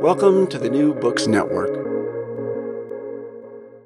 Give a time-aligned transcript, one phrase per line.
[0.00, 1.74] Welcome to the New Books Network.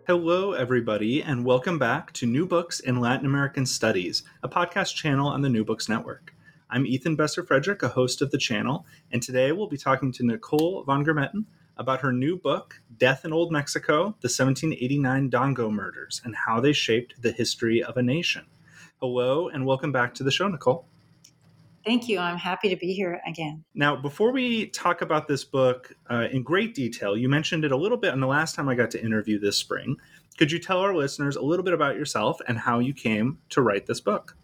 [0.07, 5.29] Hello, everybody, and welcome back to New Books in Latin American Studies, a podcast channel
[5.29, 6.35] on the New Books Network.
[6.69, 10.27] I'm Ethan Besser Fredrick, a host of the channel, and today we'll be talking to
[10.27, 11.47] Nicole von Germeten
[11.79, 16.75] about her new book, Death in Old Mexico The 1789 Dongo Murders and How They
[16.75, 18.45] Shaped the History of a Nation.
[19.01, 20.87] Hello, and welcome back to the show, Nicole.
[21.85, 22.19] Thank you.
[22.19, 23.65] I'm happy to be here again.
[23.75, 27.77] Now, before we talk about this book uh, in great detail, you mentioned it a
[27.77, 29.97] little bit in the last time I got to interview this spring.
[30.39, 33.63] Could you tell our listeners a little bit about yourself and how you came to
[33.63, 34.37] write this book?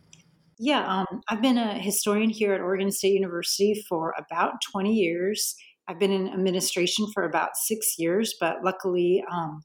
[0.58, 5.54] Yeah, um, I've been a historian here at Oregon State University for about 20 years.
[5.86, 9.62] I've been in administration for about six years, but luckily, um,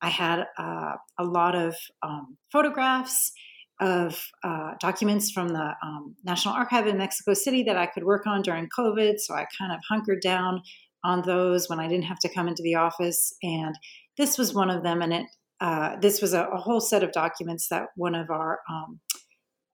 [0.00, 3.32] I had uh, a lot of um, photographs
[3.80, 8.26] of uh, documents from the um, National Archive in Mexico City that I could work
[8.26, 9.18] on during COVID.
[9.18, 10.62] So I kind of hunkered down
[11.02, 13.34] on those when I didn't have to come into the office.
[13.42, 13.74] And
[14.18, 15.00] this was one of them.
[15.02, 15.26] And it
[15.60, 18.98] uh, this was a, a, whole set of documents that one of our um,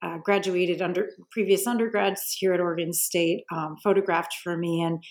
[0.01, 4.81] uh, graduated under previous undergrads here at Oregon State um, photographed for me.
[4.81, 5.01] And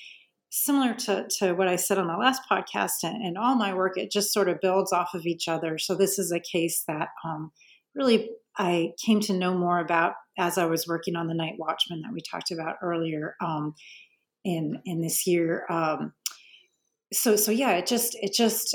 [0.51, 3.97] similar to, to what I said on the last podcast and, and, all my work,
[3.97, 5.79] it just sort of builds off of each other.
[5.79, 7.53] So this is a case that um,
[7.95, 12.03] really I came to know more about as I was working on the Night Watchman
[12.03, 13.75] that we talked about earlier um,
[14.45, 15.67] in in this year.
[15.69, 16.13] Um,
[17.13, 18.75] so so yeah, it just it just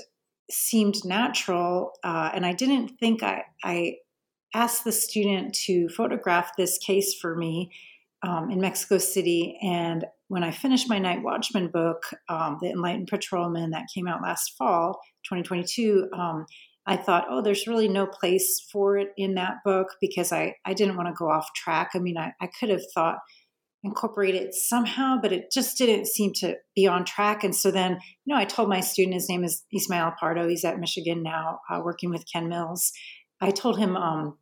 [0.49, 3.97] seemed natural, uh, and I didn't think I I
[4.53, 7.71] asked the student to photograph this case for me
[8.21, 13.09] um, in Mexico City, and when I finished my Night Watchman book, um, The Enlightened
[13.09, 16.07] Patrolman, that came out last fall, 2022
[16.87, 20.73] I thought, oh, there's really no place for it in that book because I, I
[20.73, 21.91] didn't want to go off track.
[21.93, 23.19] I mean, I, I could have thought
[23.83, 27.43] incorporate it somehow, but it just didn't seem to be on track.
[27.43, 30.63] And so then, you know, I told my student, his name is Ismael Pardo, he's
[30.63, 32.91] at Michigan now, uh, working with Ken Mills.
[33.39, 34.37] I told him, um,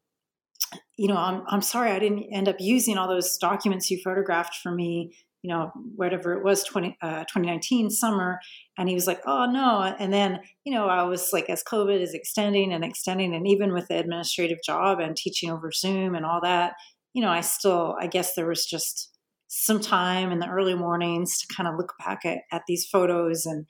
[0.97, 4.55] you know, I'm, I'm sorry I didn't end up using all those documents you photographed
[4.61, 8.39] for me you know, whatever it was, 20, uh, 2019 summer.
[8.77, 9.95] And he was like, oh no.
[9.97, 13.73] And then, you know, I was like, as COVID is extending and extending, and even
[13.73, 16.73] with the administrative job and teaching over Zoom and all that,
[17.13, 19.11] you know, I still, I guess there was just
[19.47, 23.45] some time in the early mornings to kind of look back at, at these photos
[23.45, 23.65] and,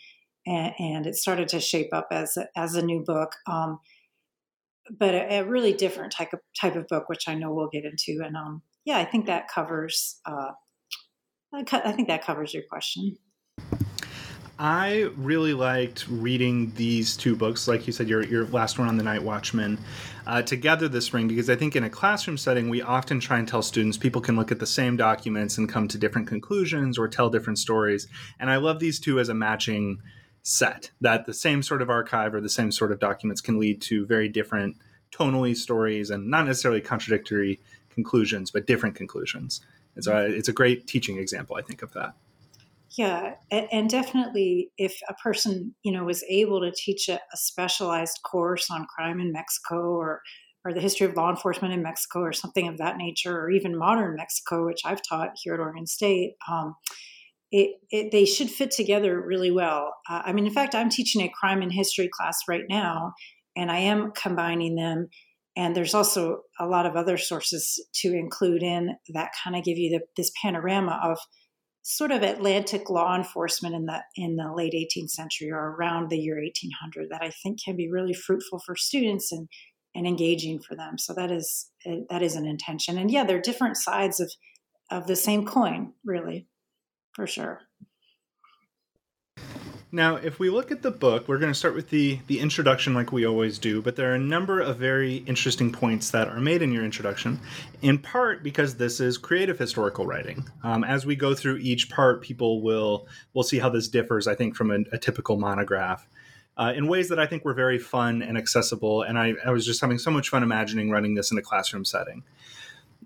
[0.45, 3.33] and, and it started to shape up as a, as a new book.
[3.49, 3.79] Um,
[4.97, 7.85] but a, a, really different type of type of book, which I know we'll get
[7.85, 8.23] into.
[8.25, 10.51] And um, yeah, I think that covers uh,
[11.51, 13.17] I think that covers your question.
[14.61, 18.97] I really liked reading these two books, like you said, your, your last one on
[18.97, 19.77] the Night Watchman,
[20.27, 23.47] uh, together this spring, because I think in a classroom setting, we often try and
[23.47, 27.07] tell students people can look at the same documents and come to different conclusions or
[27.07, 28.07] tell different stories.
[28.37, 30.01] And I love these two as a matching
[30.43, 33.81] set, that the same sort of archive or the same sort of documents can lead
[33.83, 34.75] to very different
[35.11, 39.61] tonally stories and not necessarily contradictory conclusions, but different conclusions.
[39.99, 42.13] And so it's a great teaching example, I think, of that.
[42.97, 48.19] Yeah, and definitely, if a person you know was able to teach a, a specialized
[48.23, 50.21] course on crime in Mexico or
[50.65, 53.77] or the history of law enforcement in Mexico or something of that nature, or even
[53.77, 56.75] modern Mexico, which I've taught here at Oregon State, um,
[57.51, 59.95] it, it, they should fit together really well.
[60.09, 63.13] Uh, I mean, in fact, I'm teaching a crime and history class right now,
[63.55, 65.09] and I am combining them
[65.59, 69.77] and there's also a lot of other sources to include in that kind of give
[69.77, 71.19] you the, this panorama of
[71.81, 76.17] sort of Atlantic law enforcement in the in the late 18th century or around the
[76.17, 79.49] year 1800 that I think can be really fruitful for students and
[79.93, 80.97] and engaging for them.
[80.97, 82.97] So that is uh, that is an intention.
[82.97, 84.31] And yeah, they're different sides of
[84.89, 86.47] of the same coin, really,
[87.13, 87.59] for sure.
[89.91, 92.93] Now, if we look at the book, we're going to start with the the introduction,
[92.93, 93.81] like we always do.
[93.81, 97.39] But there are a number of very interesting points that are made in your introduction,
[97.81, 100.47] in part because this is creative historical writing.
[100.63, 104.27] Um, as we go through each part, people will will see how this differs.
[104.27, 106.07] I think from a, a typical monograph.
[106.55, 109.65] Uh, in ways that I think were very fun and accessible, and I, I was
[109.65, 112.21] just having so much fun imagining running this in a classroom setting.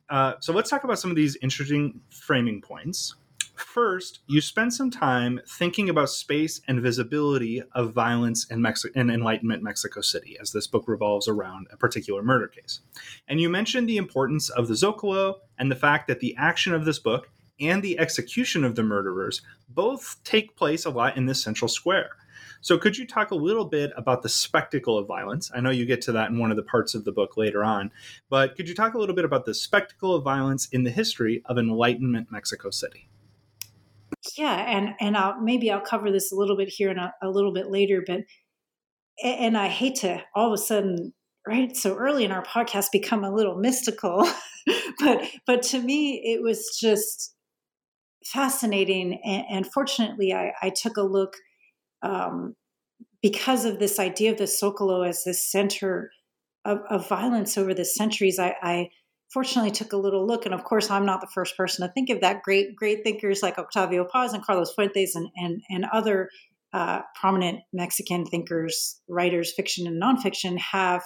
[0.10, 3.14] Uh, so let's talk about some of these interesting framing points.
[3.56, 9.12] First, you spend some time thinking about space and visibility of violence in, Mexi- in
[9.12, 12.82] Enlightenment Mexico City, as this book revolves around a particular murder case.
[13.28, 16.86] And you mentioned the importance of the Zocalo and the fact that the action of
[16.86, 17.30] this book
[17.60, 22.12] and the execution of the murderers both take place a lot in this central square.
[22.62, 25.52] So, could you talk a little bit about the spectacle of violence?
[25.54, 27.64] I know you get to that in one of the parts of the book later
[27.64, 27.92] on,
[28.30, 31.44] but could you talk a little bit about the spectacle of violence in the history
[31.46, 33.10] of Enlightenment Mexico City?
[34.38, 37.30] Yeah, and and I'll maybe I'll cover this a little bit here and a, a
[37.30, 38.22] little bit later, but
[39.24, 41.14] and I hate to all of a sudden
[41.48, 44.26] right so early in our podcast become a little mystical
[45.00, 47.36] but but to me it was just
[48.26, 51.36] fascinating and, and fortunately I, I, took a look
[52.02, 52.56] um,
[53.24, 56.12] because of this idea of the Zocalo as this center
[56.66, 58.90] of, of violence over the centuries, I, I,
[59.34, 60.46] fortunately took a little look.
[60.46, 62.44] And of course, I'm not the first person to think of that.
[62.44, 66.30] Great, great thinkers like Octavio Paz and Carlos Fuentes and, and, and other
[66.74, 71.04] uh, prominent Mexican thinkers, writers, fiction and nonfiction have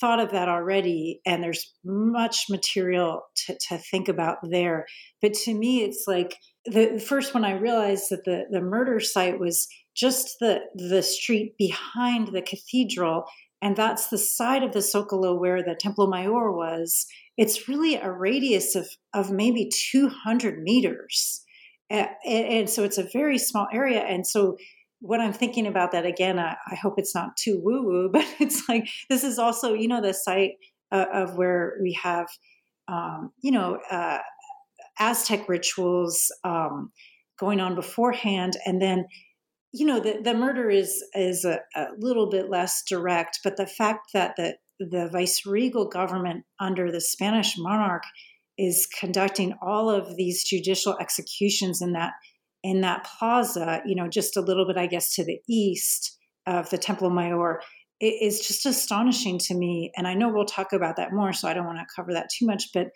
[0.00, 1.20] thought of that already.
[1.26, 4.86] And there's much material to, to think about there.
[5.20, 9.38] But to me, it's like the first when I realized that the, the murder site
[9.38, 13.26] was just the the street behind the cathedral
[13.64, 17.06] and that's the side of the Zocalo where the Templo Mayor was.
[17.36, 21.42] It's really a radius of of maybe 200 meters,
[21.90, 24.00] and, and so it's a very small area.
[24.00, 24.56] And so
[25.00, 28.24] when I'm thinking about that again, I, I hope it's not too woo woo, but
[28.38, 30.52] it's like this is also you know the site
[30.92, 32.26] uh, of where we have
[32.88, 34.18] um, you know uh,
[34.98, 36.92] Aztec rituals um,
[37.38, 39.06] going on beforehand, and then
[39.74, 43.66] you know the, the murder is is a, a, little bit less direct but the
[43.66, 48.02] fact that the the viceregal government under the spanish monarch
[48.56, 52.12] is conducting all of these judicial executions in that
[52.62, 56.70] in that plaza you know just a little bit i guess to the east of
[56.70, 57.60] the templo mayor
[58.00, 61.48] it is just astonishing to me and i know we'll talk about that more so
[61.48, 62.88] i don't want to cover that too much but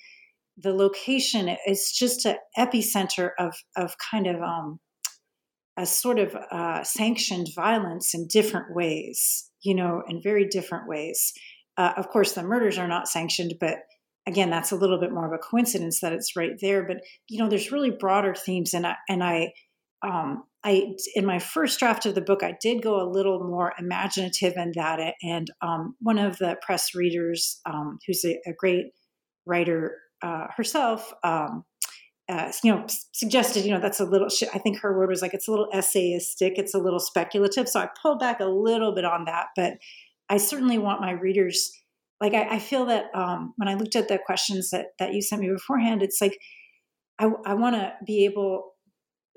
[0.60, 4.80] the location is just an epicenter of of kind of um,
[5.76, 11.32] as sort of uh, sanctioned violence in different ways, you know, in very different ways.
[11.78, 13.78] Uh, of course, the murders are not sanctioned, but
[14.26, 16.82] again, that's a little bit more of a coincidence that it's right there.
[16.82, 16.98] But
[17.28, 19.52] you know, there's really broader themes, and I, and I,
[20.02, 23.72] um, I in my first draft of the book, I did go a little more
[23.78, 25.14] imaginative in that.
[25.22, 28.86] And um, one of the press readers, um, who's a, a, great
[29.46, 31.64] writer uh, herself, um,
[32.28, 35.32] uh, you know, suggested, you know, that's a little, I think her word was like,
[35.32, 37.68] it's a little essayistic, it's a little speculative.
[37.68, 39.74] So I pulled back a little bit on that, but
[40.28, 41.70] I certainly want my readers,
[42.20, 45.22] like, I, I feel that um, when I looked at the questions that, that you
[45.22, 46.38] sent me beforehand, it's like,
[47.18, 48.74] I, I want to be able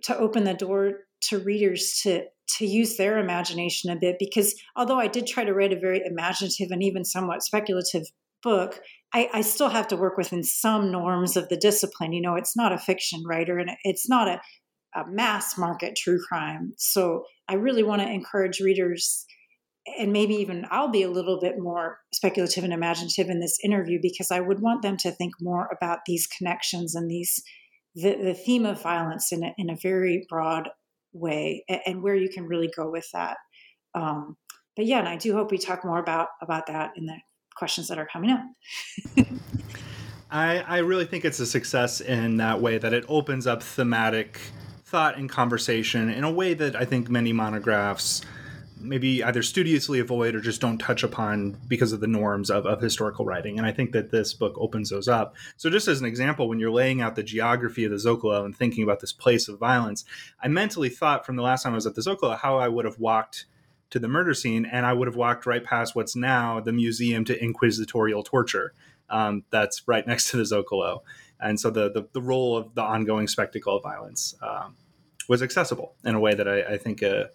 [0.04, 0.94] to open the door
[1.30, 2.26] to readers to,
[2.58, 6.02] to use their imagination a bit because although I did try to write a very
[6.06, 8.04] imaginative and even somewhat speculative
[8.44, 8.80] book,
[9.14, 12.14] I, I, still have to work within some norms of the discipline.
[12.14, 14.42] You know, it's not a fiction writer and it's not a,
[15.00, 16.74] a mass market true crime.
[16.78, 19.26] So I really want to encourage readers,
[20.00, 24.00] and maybe even I'll be a little bit more speculative and imaginative in this interview
[24.02, 27.42] because I would want them to think more about these connections and these
[27.96, 30.70] the, the theme of violence in a, in a very broad
[31.14, 33.38] way and, and where you can really go with that.
[33.94, 34.38] Um,
[34.78, 37.18] but yeah, and I do hope we talk more about about that in the
[37.56, 39.28] questions that are coming up.
[40.32, 44.40] I, I really think it's a success in that way that it opens up thematic
[44.86, 48.22] thought and conversation in a way that I think many monographs
[48.82, 52.82] maybe either studiously avoid or just don't touch upon because of the norms of, of
[52.82, 53.58] historical writing.
[53.58, 55.36] And I think that this book opens those up.
[55.58, 58.56] So, just as an example, when you're laying out the geography of the Zocalo and
[58.56, 60.06] thinking about this place of violence,
[60.42, 62.86] I mentally thought from the last time I was at the Zocalo how I would
[62.86, 63.46] have walked
[63.92, 67.26] to the murder scene, and I would have walked right past what's now the Museum
[67.26, 68.74] to Inquisitorial Torture.
[69.10, 71.02] Um, that's right next to the Zocalo,
[71.40, 74.76] and so the, the, the role of the ongoing spectacle of violence um,
[75.28, 77.30] was accessible in a way that I, I think a,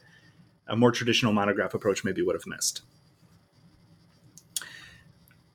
[0.69, 2.83] a more traditional monograph approach maybe would have missed.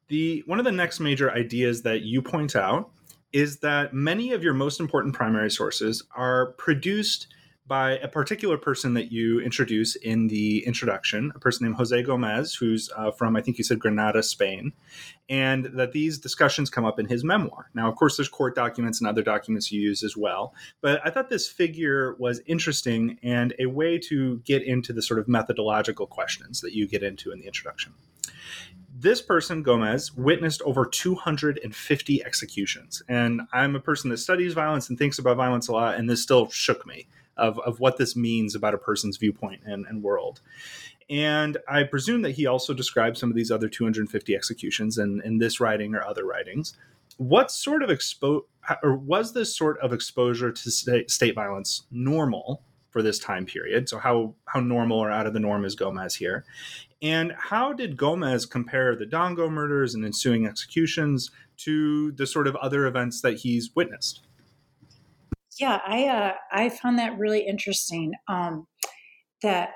[0.08, 2.92] The one of the next major ideas that you point out
[3.32, 7.28] is that many of your most important primary sources are produced
[7.72, 12.54] by a particular person that you introduce in the introduction, a person named Jose Gomez,
[12.54, 14.74] who's uh, from, I think you said Granada, Spain,
[15.30, 17.70] and that these discussions come up in his memoir.
[17.74, 21.12] Now, of course, there's court documents and other documents you use as well, but I
[21.12, 26.08] thought this figure was interesting and a way to get into the sort of methodological
[26.08, 27.94] questions that you get into in the introduction
[28.94, 33.02] this person, Gomez, witnessed over 250 executions.
[33.08, 36.22] And I'm a person that studies violence and thinks about violence a lot, and this
[36.22, 37.08] still shook me
[37.42, 40.40] of, of what this means about a person's viewpoint and, and world.
[41.10, 45.40] And I presume that he also described some of these other 250 executions in, in
[45.40, 46.78] this writing or other writings.
[47.18, 48.44] What sort of expo
[48.82, 53.90] or was this sort of exposure to state, state violence normal for this time period?
[53.90, 56.46] So how how normal or out of the norm is Gomez here?
[57.02, 62.56] And how did Gomez compare the Dongo murders and ensuing executions to the sort of
[62.58, 64.22] other events that he's witnessed?
[65.60, 68.14] Yeah, I uh, I found that really interesting.
[68.28, 68.68] Um,
[69.42, 69.72] that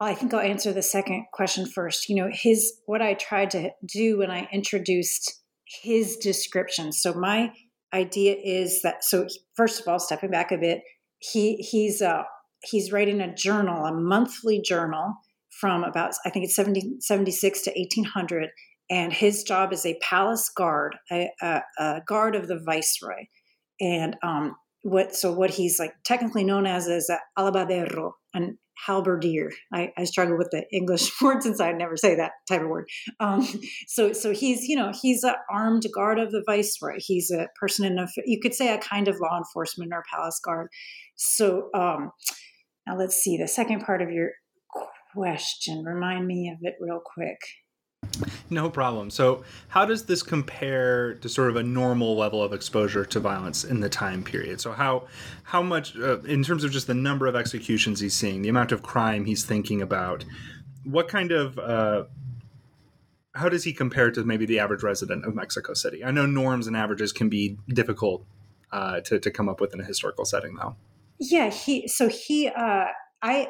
[0.00, 2.08] I think I'll answer the second question first.
[2.08, 5.42] You know, his what I tried to do when I introduced
[5.82, 6.92] his description.
[6.92, 7.52] So my
[7.92, 9.26] idea is that so
[9.56, 10.82] first of all, stepping back a bit,
[11.18, 12.22] he he's uh,
[12.62, 15.14] he's writing a journal, a monthly journal
[15.60, 18.50] from about I think it's 1776 to 1800,
[18.90, 23.24] and his job is a palace guard, a, a, a guard of the viceroy,
[23.80, 24.54] and um,
[24.86, 29.50] what so what he's like technically known as is a alabardero, an halberdier.
[29.72, 32.88] I, I, struggle with the English word since I never say that type of word.
[33.18, 33.44] Um,
[33.88, 36.98] so so he's you know he's an armed guard of the viceroy.
[36.98, 40.38] He's a person in a you could say a kind of law enforcement or palace
[40.38, 40.68] guard.
[41.16, 42.12] So um,
[42.86, 44.30] now let's see the second part of your
[45.14, 45.82] question.
[45.84, 47.38] Remind me of it real quick.
[48.50, 49.10] No problem.
[49.10, 53.64] So, how does this compare to sort of a normal level of exposure to violence
[53.64, 54.60] in the time period?
[54.60, 55.08] So, how
[55.42, 58.70] how much, uh, in terms of just the number of executions he's seeing, the amount
[58.70, 60.24] of crime he's thinking about,
[60.84, 62.04] what kind of uh,
[63.34, 66.04] how does he compare to maybe the average resident of Mexico City?
[66.04, 68.24] I know norms and averages can be difficult
[68.72, 70.76] uh, to to come up with in a historical setting, though.
[71.18, 72.86] Yeah, he so he uh,
[73.22, 73.48] I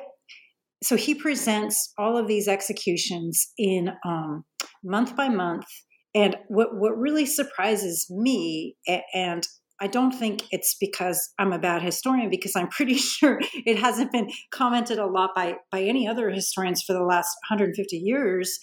[0.82, 4.44] so he presents all of these executions in um,
[4.84, 5.66] month by month.
[6.14, 8.76] And what, what really surprises me,
[9.14, 9.46] and
[9.80, 14.12] I don't think it's because I'm a bad historian, because I'm pretty sure it hasn't
[14.12, 18.58] been commented a lot by, by any other historians for the last 150 years,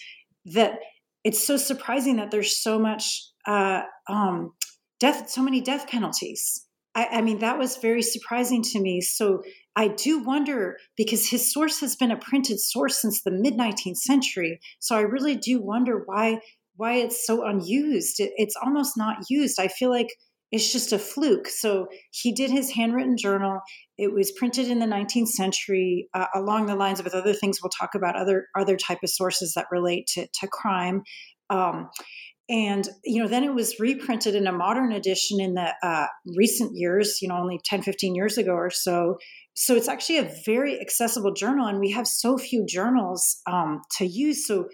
[0.46, 0.80] that
[1.24, 4.54] it's so surprising that there's so much uh, um,
[5.00, 6.66] death, so many death penalties.
[6.96, 9.02] I, I mean, that was very surprising to me.
[9.02, 9.42] So
[9.76, 13.98] I do wonder because his source has been a printed source since the mid 19th
[13.98, 14.60] century.
[14.80, 16.40] So I really do wonder why
[16.76, 18.20] why it's so unused.
[18.20, 19.60] It, it's almost not used.
[19.60, 20.10] I feel like
[20.52, 21.48] it's just a fluke.
[21.48, 23.60] So he did his handwritten journal.
[23.98, 27.60] It was printed in the 19th century, uh, along the lines of other things.
[27.62, 31.04] We'll talk about other other type of sources that relate to, to crime.
[31.50, 31.90] Um,
[32.50, 36.72] and you know then it was reprinted in a modern edition in the uh, recent
[36.74, 39.18] years you know only 10 15 years ago or so.
[39.56, 44.06] So it's actually a very accessible journal and we have so few journals um, to
[44.06, 44.48] use.
[44.48, 44.68] So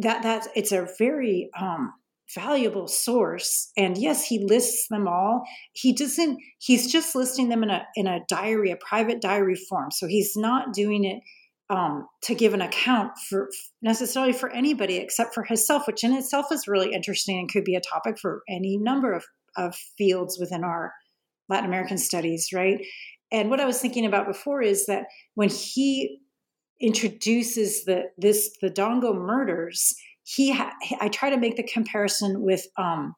[0.00, 1.92] that that it's a very um,
[2.34, 3.70] valuable source.
[3.76, 5.42] And yes he lists them all.
[5.72, 9.90] He doesn't he's just listing them in a in a diary a private diary form.
[9.90, 11.22] So he's not doing it
[11.70, 13.48] um, to give an account for
[13.80, 17.74] necessarily for anybody except for himself which in itself is really interesting and could be
[17.74, 19.24] a topic for any number of,
[19.56, 20.92] of fields within our
[21.48, 22.84] latin american studies right
[23.34, 26.20] and what I was thinking about before is that when he
[26.80, 29.92] introduces the this the Dongo murders,
[30.22, 33.14] he ha- I try to make the comparison with um,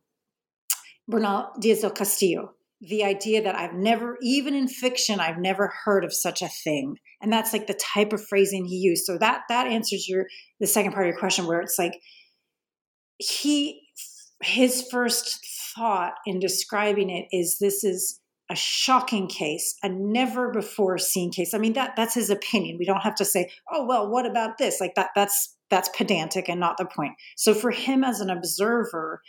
[1.06, 2.52] Bernal Diaz del Castillo.
[2.80, 6.96] The idea that I've never, even in fiction, I've never heard of such a thing,
[7.22, 9.06] and that's like the type of phrasing he used.
[9.06, 10.26] So that that answers your
[10.60, 11.98] the second part of your question, where it's like
[13.18, 13.80] he
[14.42, 15.40] his first
[15.74, 21.52] thought in describing it is this is a shocking case, a never before seen case.
[21.54, 22.76] I mean, that that's his opinion.
[22.78, 24.80] We don't have to say, oh well, what about this?
[24.80, 27.14] Like that that's that's pedantic and not the point.
[27.36, 29.20] So for him as an observer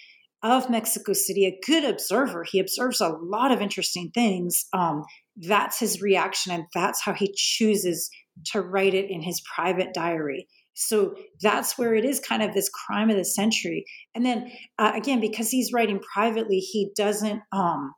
[0.43, 4.65] of Mexico City, a good observer, he observes a lot of interesting things.
[4.73, 5.03] Um,
[5.35, 8.09] that's his reaction, and that's how he chooses
[8.51, 10.47] to write it in his private diary.
[10.79, 13.83] So that's where it is kind of this crime of the century.
[14.13, 17.41] And then uh, again, because he's writing privately, he doesn't.
[17.51, 17.93] Um,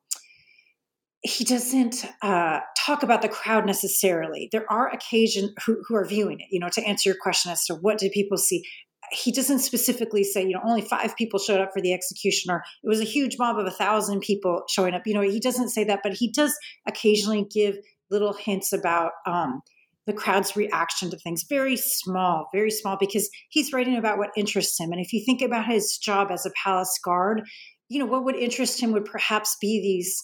[1.21, 4.47] he doesn't uh, talk about the crowd necessarily.
[4.53, 7.65] There are occasions who, who are viewing it, you know, to answer your question as
[7.65, 8.63] to what did people see.
[9.11, 12.63] He doesn't specifically say, you know, only five people showed up for the executioner.
[12.83, 15.03] it was a huge mob of a thousand people showing up.
[15.05, 16.55] You know, he doesn't say that, but he does
[16.87, 17.77] occasionally give
[18.11, 19.61] little hints about um,
[20.07, 21.45] the crowd's reaction to things.
[21.47, 24.91] Very small, very small, because he's writing about what interests him.
[24.91, 27.43] And if you think about his job as a palace guard,
[27.89, 30.23] you know, what would interest him would perhaps be these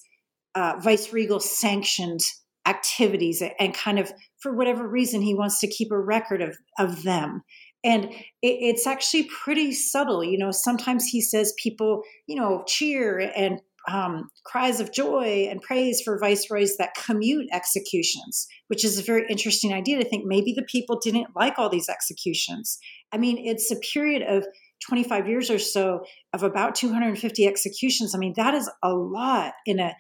[0.56, 2.22] uh, vice regal sanctioned
[2.66, 7.04] activities and kind of for whatever reason he wants to keep a record of of
[7.04, 7.44] them
[7.86, 13.32] and it, it's actually pretty subtle you know sometimes he says people you know cheer
[13.36, 19.04] and um, cries of joy and praise for viceroys that commute executions, which is a
[19.04, 22.80] very interesting idea to think maybe the people didn't like all these executions.
[23.12, 24.46] I mean, it's a period of
[24.88, 26.02] 25 years or so
[26.34, 28.14] of about 250 executions.
[28.16, 29.96] I mean, that is a lot in a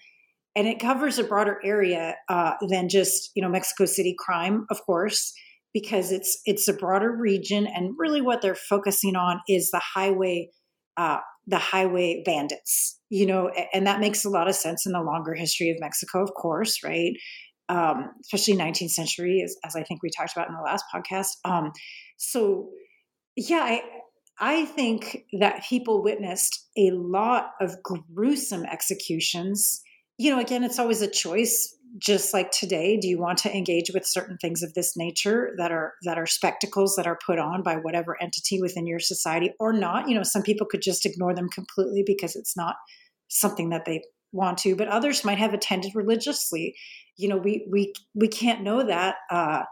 [0.58, 4.82] and it covers a broader area uh, than just you know Mexico City crime, of
[4.86, 5.34] course,
[5.76, 10.48] because it's it's a broader region, and really what they're focusing on is the highway
[10.96, 15.02] uh, the highway bandits, you know, and that makes a lot of sense in the
[15.02, 17.12] longer history of Mexico, of course, right?
[17.68, 21.28] Um, especially 19th century, as, as, I think we talked about in the last podcast.
[21.44, 21.72] Um,
[22.18, 22.70] so,
[23.36, 23.82] yeah, I,
[24.40, 29.82] I think that people witnessed a lot of gruesome executions
[30.18, 31.75] you know, again, it's always a choice.
[31.98, 35.72] Just like today, do you want to engage with certain things of this nature that
[35.72, 39.72] are that are spectacles that are put on by whatever entity within your society or
[39.72, 40.10] not?
[40.10, 42.76] You know, some people could just ignore them completely because it's not
[43.30, 46.76] something that they want to, but others might have attended religiously.
[47.18, 49.64] You know, we we we can't know that uh,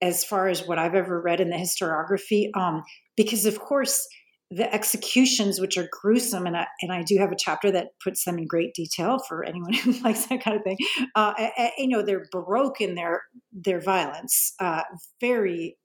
[0.00, 2.82] as far as what I've ever read in the historiography, um,
[3.16, 4.06] because of course
[4.50, 8.24] the executions, which are gruesome, and I, and I do have a chapter that puts
[8.24, 10.78] them in great detail for anyone who likes that kind of thing.
[11.14, 11.32] Uh,
[11.78, 13.22] you know, they're baroque in their
[13.52, 14.82] their violence, uh,
[15.20, 15.76] very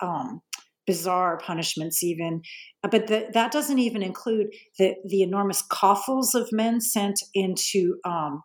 [0.00, 0.40] um,
[0.86, 2.40] bizarre punishments, even.
[2.82, 4.46] Uh, but the, that doesn't even include
[4.78, 8.42] the the enormous coffles of men sent into um,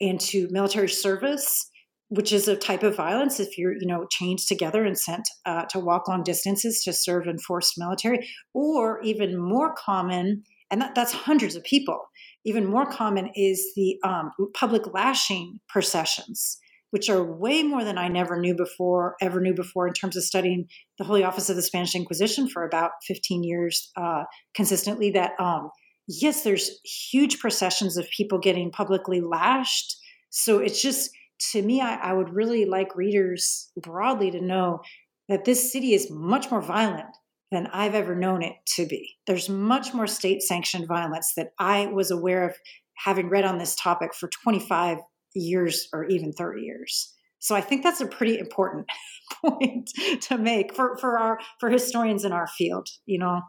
[0.00, 1.68] into military service
[2.08, 5.64] which is a type of violence if you're you know chained together and sent uh,
[5.66, 10.94] to walk long distances to serve in forced military or even more common and that,
[10.94, 12.00] that's hundreds of people
[12.44, 16.58] even more common is the um, public lashing processions
[16.90, 20.24] which are way more than i never knew before ever knew before in terms of
[20.24, 20.66] studying
[20.98, 25.70] the holy office of the spanish inquisition for about 15 years uh, consistently that um,
[26.06, 29.96] yes there's huge processions of people getting publicly lashed
[30.30, 31.10] so it's just
[31.52, 34.80] to me, I, I would really like readers broadly to know
[35.28, 37.16] that this city is much more violent
[37.50, 39.16] than I've ever known it to be.
[39.26, 42.56] There's much more state sanctioned violence that I was aware of
[42.96, 44.98] having read on this topic for 25
[45.34, 47.14] years or even 30 years.
[47.38, 48.86] So I think that's a pretty important
[49.44, 49.90] point
[50.22, 53.42] to make for, for our for historians in our field, you know.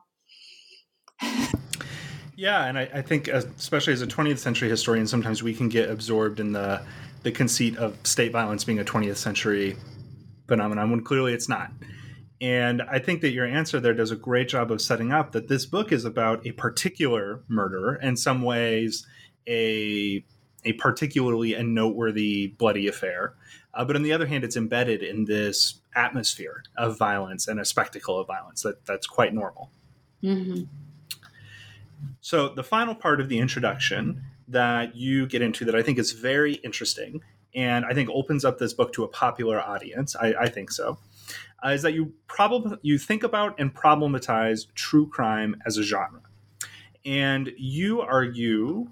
[2.40, 5.90] Yeah, and I, I think especially as a 20th century historian, sometimes we can get
[5.90, 6.82] absorbed in the
[7.24, 9.76] the conceit of state violence being a 20th century
[10.48, 11.70] phenomenon when clearly it's not.
[12.40, 15.50] And I think that your answer there does a great job of setting up that
[15.50, 19.06] this book is about a particular murder, in some ways,
[19.46, 20.24] a
[20.64, 23.34] a particularly and noteworthy bloody affair.
[23.74, 27.66] Uh, but on the other hand, it's embedded in this atmosphere of violence and a
[27.66, 29.72] spectacle of violence that, that's quite normal.
[30.24, 30.64] Mm-hmm.
[32.22, 36.12] So, the final part of the introduction that you get into that I think is
[36.12, 37.22] very interesting
[37.56, 40.16] and I think opens up this book to a popular audience.
[40.16, 41.00] I, I think so.
[41.64, 46.22] Uh, is that you probably you think about and problematize true crime as a genre,
[47.06, 48.90] and you argue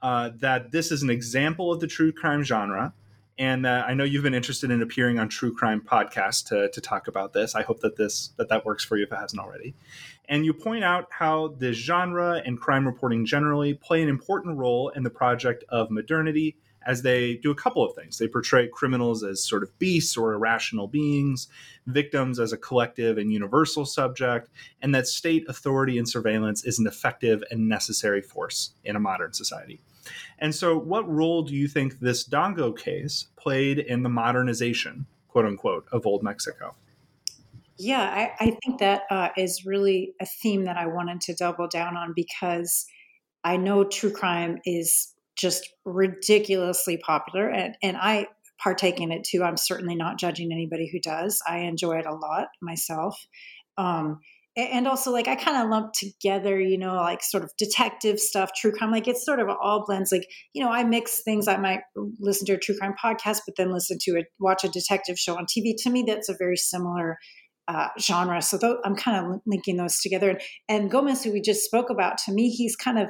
[0.00, 2.94] uh, that this is an example of the true crime genre,
[3.38, 6.80] and that I know you've been interested in appearing on true crime podcasts to, to
[6.80, 7.54] talk about this.
[7.54, 9.74] I hope that this that that works for you if it hasn't already.
[10.28, 14.90] And you point out how the genre and crime reporting generally play an important role
[14.90, 18.18] in the project of modernity as they do a couple of things.
[18.18, 21.48] They portray criminals as sort of beasts or irrational beings,
[21.86, 24.48] victims as a collective and universal subject,
[24.80, 29.32] and that state authority and surveillance is an effective and necessary force in a modern
[29.32, 29.80] society.
[30.38, 35.46] And so, what role do you think this Dongo case played in the modernization, quote
[35.46, 36.74] unquote, of Old Mexico?
[37.78, 41.68] Yeah, I, I think that uh, is really a theme that I wanted to double
[41.68, 42.86] down on because
[43.44, 48.28] I know true crime is just ridiculously popular, and, and I
[48.62, 49.42] partake in it too.
[49.42, 51.42] I'm certainly not judging anybody who does.
[51.46, 53.26] I enjoy it a lot myself.
[53.76, 54.20] Um,
[54.56, 58.50] and also like I kind of lump together, you know, like sort of detective stuff,
[58.54, 58.90] true crime.
[58.90, 60.12] Like it's sort of all blends.
[60.12, 61.48] Like you know, I mix things.
[61.48, 61.80] I might
[62.20, 65.36] listen to a true crime podcast, but then listen to a watch a detective show
[65.36, 65.74] on TV.
[65.78, 67.18] To me, that's a very similar
[67.68, 68.42] uh, genre.
[68.42, 70.30] So th- I'm kind of linking those together.
[70.30, 73.08] And, and Gomez, who we just spoke about, to me, he's kind of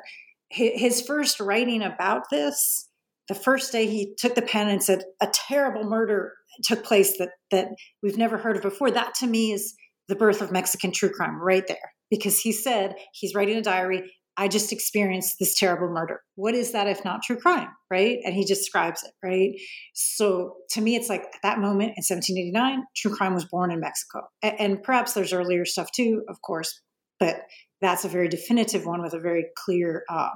[0.50, 2.88] his first writing about this
[3.28, 6.32] the first day he took the pen and said a terrible murder
[6.64, 7.68] took place that that
[8.02, 8.90] we've never heard of before.
[8.90, 9.74] That to me is
[10.08, 14.10] the birth of Mexican true crime right there because he said he's writing a diary.
[14.36, 16.20] I just experienced this terrible murder.
[16.36, 18.18] What is that if not true crime, right?
[18.24, 19.50] And he describes it, right?
[19.94, 23.80] So to me, it's like at that moment in 1789, true crime was born in
[23.80, 24.22] Mexico.
[24.42, 26.80] And, perhaps there's earlier stuff too, of course,
[27.20, 27.42] but
[27.82, 30.30] that's a very definitive one with a very clear uh,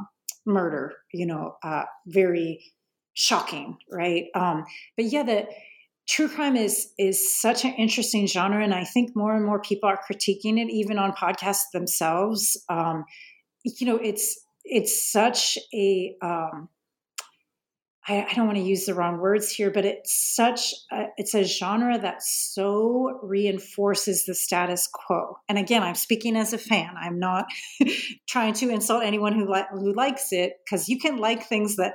[0.45, 2.63] murder, you know, uh, very
[3.15, 4.27] shocking, right?
[4.35, 4.65] Um,
[4.97, 5.47] but yeah, the
[6.09, 9.89] true crime is is such an interesting genre, and I think more and more people
[9.89, 12.63] are critiquing it, even on podcasts themselves.
[12.69, 13.05] Um,
[13.65, 16.69] you know, it's it's such a um,
[18.09, 21.35] I, I don't want to use the wrong words here, but it's such a, it's
[21.35, 25.37] a genre that so reinforces the status quo.
[25.49, 26.95] And again, I'm speaking as a fan.
[27.01, 27.47] I'm not
[28.29, 31.95] trying to insult anyone who li- who likes it because you can like things that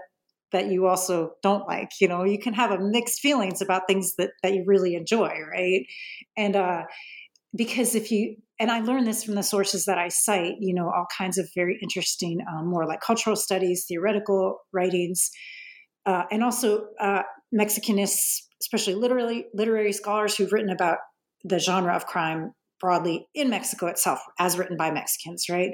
[0.51, 1.91] that you also don't like.
[1.99, 5.33] You know, you can have a mixed feelings about things that that you really enjoy,
[5.49, 5.85] right?
[6.37, 6.83] And uh,
[7.55, 10.85] because if you and I learned this from the sources that I cite, you know,
[10.85, 15.31] all kinds of very interesting, um, more like cultural studies, theoretical writings,
[16.05, 20.97] uh, and also uh, Mexicanists, especially literary literary scholars who've written about
[21.43, 25.71] the genre of crime broadly in Mexico itself, as written by Mexicans, right?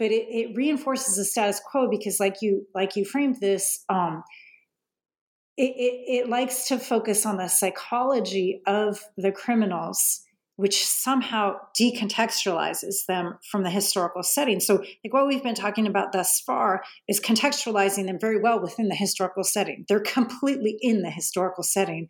[0.00, 4.24] But it, it reinforces the status quo because, like you like you framed this, um,
[5.58, 10.22] it, it, it likes to focus on the psychology of the criminals
[10.60, 14.60] which somehow decontextualizes them from the historical setting.
[14.60, 18.88] So, like what we've been talking about thus far is contextualizing them very well within
[18.88, 19.86] the historical setting.
[19.88, 22.08] They're completely in the historical setting.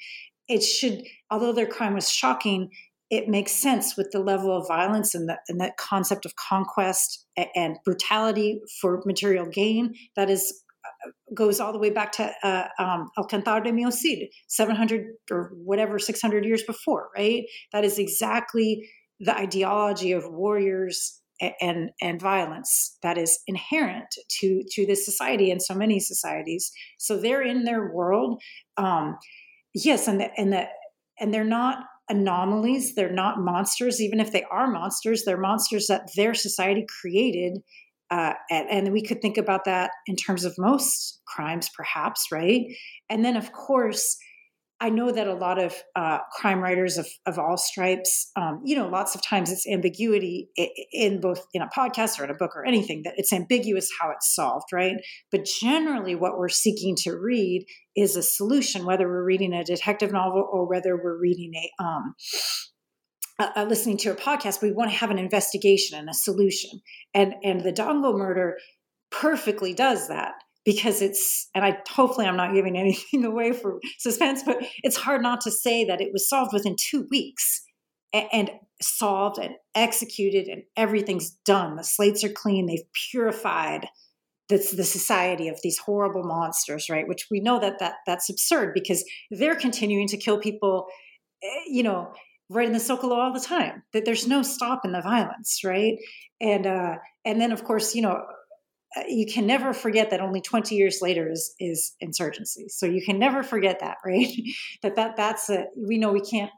[0.48, 2.70] It should, although their crime was shocking,
[3.10, 7.26] it makes sense with the level of violence and, the, and that concept of conquest
[7.56, 10.62] and brutality for material gain that is
[11.34, 15.52] goes all the way back to uh, um, El Cantar de Mio Cid, 700 or
[15.54, 17.44] whatever, 600 years before, right?
[17.72, 21.20] That is exactly the ideology of warriors
[21.60, 24.06] and and violence that is inherent
[24.40, 26.70] to to this society and so many societies.
[26.98, 28.42] So they're in their world,
[28.76, 29.16] um,
[29.74, 30.66] yes, and the, and the,
[31.18, 32.94] and they're not anomalies.
[32.94, 35.24] They're not monsters, even if they are monsters.
[35.24, 37.62] They're monsters that their society created
[38.10, 42.62] uh, and, and, we could think about that in terms of most crimes, perhaps, right?
[43.08, 44.16] And then, of course,
[44.82, 48.74] I know that a lot of uh, crime writers of, of all stripes, um, you
[48.74, 50.48] know, lots of times it's ambiguity
[50.92, 54.10] in both in a podcast or in a book or anything that it's ambiguous how
[54.10, 54.96] it's solved, right?
[55.30, 60.12] But generally, what we're seeking to read is a solution, whether we're reading a detective
[60.12, 62.14] novel or whether we're reading a um,
[63.68, 66.80] listening to a podcast, we want to have an investigation and a solution.
[67.12, 68.56] And and the Dongo murder
[69.10, 70.32] perfectly does that
[70.64, 75.22] because it's and I hopefully I'm not giving anything away for suspense, but it's hard
[75.22, 77.62] not to say that it was solved within two weeks
[78.12, 78.50] and,
[78.82, 81.76] solved and executed and everything's done.
[81.76, 82.66] The slates are clean.
[82.66, 83.86] They've purified
[84.48, 87.06] the, society of these horrible monsters, right?
[87.06, 90.86] Which we know that that that's absurd because they're continuing to kill people,
[91.42, 92.12] eh, you know,
[92.48, 93.82] right in the Zocalo all the time.
[93.92, 95.98] That there's no stop in the violence, right?
[96.40, 98.24] And uh, and then of course, you know,
[99.08, 102.66] you can never forget that only 20 years later is is insurgency.
[102.68, 104.28] So you can never forget that, right?
[104.82, 106.50] that that that's a we know we can't.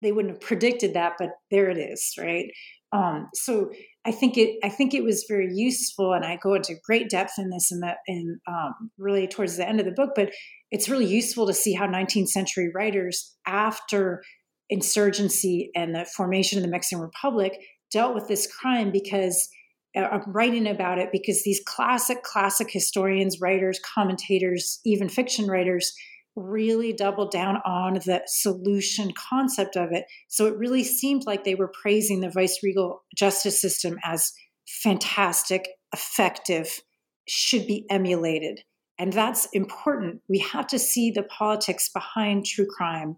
[0.00, 2.46] They wouldn't have predicted that, but there it is, right?
[2.92, 3.70] Um, so
[4.04, 7.32] I think it I think it was very useful, and I go into great depth
[7.38, 10.10] in this in that in um, really towards the end of the book.
[10.14, 10.30] But
[10.70, 14.22] it's really useful to see how 19th century writers after
[14.70, 17.58] insurgency and the formation of the Mexican Republic
[17.90, 19.57] dealt with this crime because uh,
[19.96, 25.94] I'm writing about it because these classic, classic historians, writers, commentators, even fiction writers
[26.36, 30.04] really doubled down on the solution concept of it.
[30.28, 34.32] So it really seemed like they were praising the viceregal justice system as
[34.66, 36.80] fantastic, effective,
[37.26, 38.60] should be emulated.
[38.98, 40.20] And that's important.
[40.28, 43.16] We have to see the politics behind true crime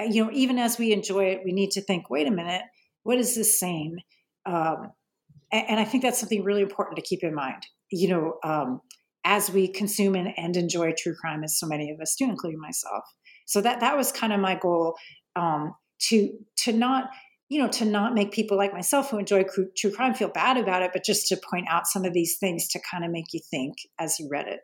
[0.00, 2.62] uh, you know, even as we enjoy it, we need to think, wait a minute,
[3.02, 3.98] what is this saying?
[4.46, 4.92] Um,
[5.52, 7.66] and, and, I think that's something really important to keep in mind.
[7.90, 8.80] You know, um,
[9.24, 12.60] as we consume and, and, enjoy true crime, as so many of us do, including
[12.60, 13.04] myself.
[13.46, 14.94] So that that was kind of my goal
[15.36, 15.74] um,
[16.08, 17.10] to to not
[17.48, 19.44] you know to not make people like myself who enjoy
[19.76, 22.68] true crime feel bad about it, but just to point out some of these things
[22.68, 24.60] to kind of make you think as you read it.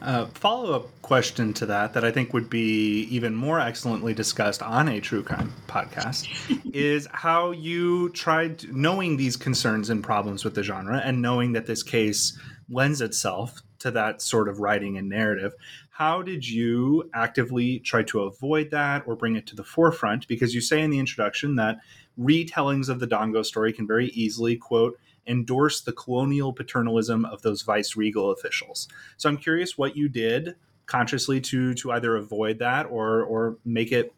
[0.00, 4.62] Uh, follow up question to that, that I think would be even more excellently discussed
[4.62, 6.28] on a true crime podcast,
[6.72, 11.66] is how you tried knowing these concerns and problems with the genre and knowing that
[11.66, 15.52] this case lends itself to that sort of writing and narrative.
[15.90, 20.28] How did you actively try to avoid that or bring it to the forefront?
[20.28, 21.78] Because you say in the introduction that
[22.18, 27.62] retellings of the Dongo story can very easily, quote, endorse the colonial paternalism of those
[27.62, 28.88] vice regal officials.
[29.16, 33.92] So I'm curious what you did consciously to to either avoid that or or make
[33.92, 34.14] it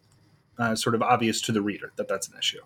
[0.59, 2.61] uh, sort of obvious to the reader that that's an issue.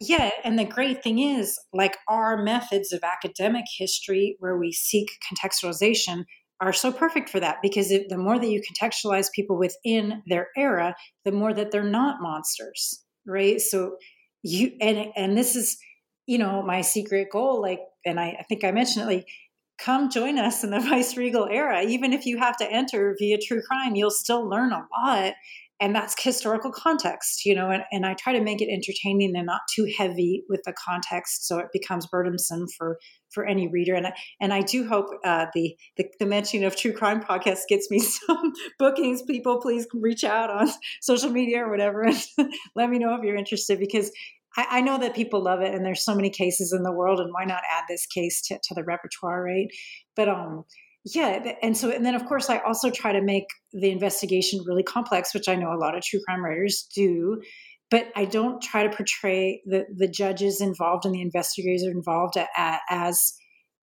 [0.00, 5.10] Yeah, and the great thing is, like our methods of academic history, where we seek
[5.30, 6.24] contextualization,
[6.60, 10.94] are so perfect for that because the more that you contextualize people within their era,
[11.24, 13.60] the more that they're not monsters, right?
[13.60, 13.96] So
[14.42, 15.78] you and and this is,
[16.30, 17.60] you know, my secret goal.
[17.60, 19.12] Like, and I, I think I mentioned it.
[19.12, 19.28] Like,
[19.78, 21.82] come join us in the vice regal era.
[21.82, 25.34] Even if you have to enter via true crime, you'll still learn a lot
[25.80, 29.46] and that's historical context you know and, and i try to make it entertaining and
[29.46, 32.98] not too heavy with the context so it becomes burdensome for
[33.32, 36.76] for any reader and I, and I do hope uh, the, the the mention of
[36.76, 40.68] true crime podcast gets me some bookings people please reach out on
[41.00, 42.18] social media or whatever and
[42.74, 44.10] let me know if you're interested because
[44.56, 47.20] I, I, know that people love it and there's so many cases in the world
[47.20, 49.68] and why not add this case to, to the repertoire right?
[50.16, 50.64] But um
[51.06, 54.82] yeah and so and then of course i also try to make the investigation really
[54.82, 57.40] complex which i know a lot of true crime writers do
[57.90, 62.36] but i don't try to portray the the judges involved and the investigators involved
[62.90, 63.32] as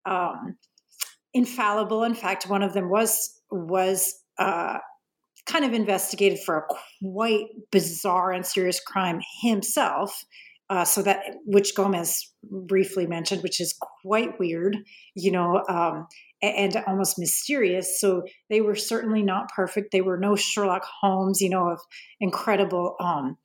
[0.06, 0.56] um,
[1.34, 2.02] infallible.
[2.02, 4.78] In fact one of them was was uh,
[5.46, 6.62] kind of investigated for a
[7.00, 10.24] quite bizarre and serious crime himself
[10.70, 14.76] uh, so that which gomez briefly mentioned which is quite weird
[15.14, 16.06] you know um,
[16.42, 18.00] and almost mysterious.
[18.00, 19.90] So they were certainly not perfect.
[19.90, 21.80] They were no Sherlock Holmes, you know, of
[22.20, 23.36] incredible um,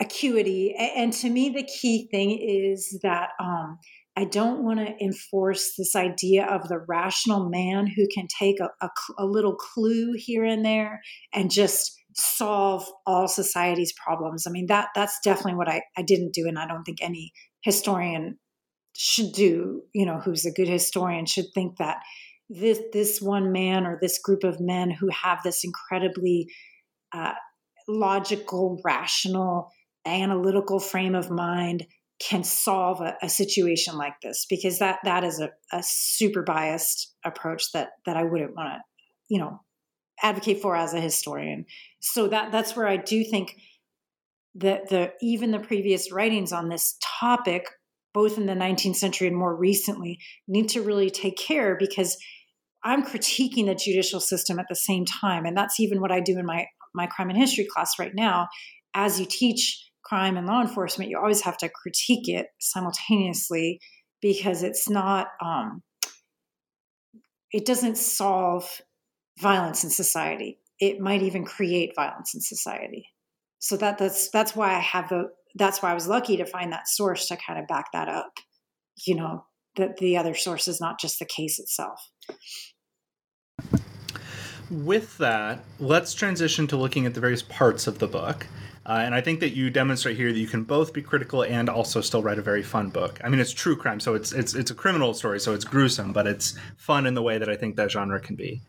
[0.00, 0.74] acuity.
[0.74, 3.78] And to me, the key thing is that um,
[4.16, 8.70] I don't want to enforce this idea of the rational man who can take a,
[8.80, 11.02] a, a little clue here and there
[11.34, 14.46] and just solve all society's problems.
[14.46, 17.32] I mean, that that's definitely what I, I didn't do, and I don't think any
[17.62, 18.38] historian
[18.96, 21.98] should do, you know, who's a good historian should think that
[22.48, 26.48] this this one man or this group of men who have this incredibly
[27.12, 27.32] uh,
[27.88, 29.70] logical, rational,
[30.06, 31.86] analytical frame of mind
[32.20, 37.14] can solve a, a, situation like this because that that is a, a super biased
[37.24, 38.80] approach that that I wouldn't want to,
[39.28, 39.60] you know,
[40.22, 41.66] advocate for as a historian.
[42.00, 43.56] So that that's where I do think
[44.56, 47.66] that the even the previous writings on this topic
[48.12, 52.16] both in the 19th century and more recently, need to really take care because
[52.82, 55.44] I'm critiquing the judicial system at the same time.
[55.44, 58.48] And that's even what I do in my, my crime and history class right now.
[58.94, 63.80] As you teach crime and law enforcement, you always have to critique it simultaneously
[64.20, 65.82] because it's not, um,
[67.52, 68.80] it doesn't solve
[69.40, 70.58] violence in society.
[70.78, 73.06] It might even create violence in society.
[73.58, 76.72] So that that's that's why I have the that's why I was lucky to find
[76.72, 78.32] that source to kind of back that up.
[79.06, 79.44] You know,
[79.76, 82.10] that the other source is not just the case itself.
[84.70, 88.46] With that, let's transition to looking at the various parts of the book.
[88.86, 91.68] Uh, and I think that you demonstrate here that you can both be critical and
[91.68, 93.20] also still write a very fun book.
[93.22, 96.12] I mean, it's true crime, so it's it's it's a criminal story, so it's gruesome,
[96.12, 98.62] but it's fun in the way that I think that genre can be.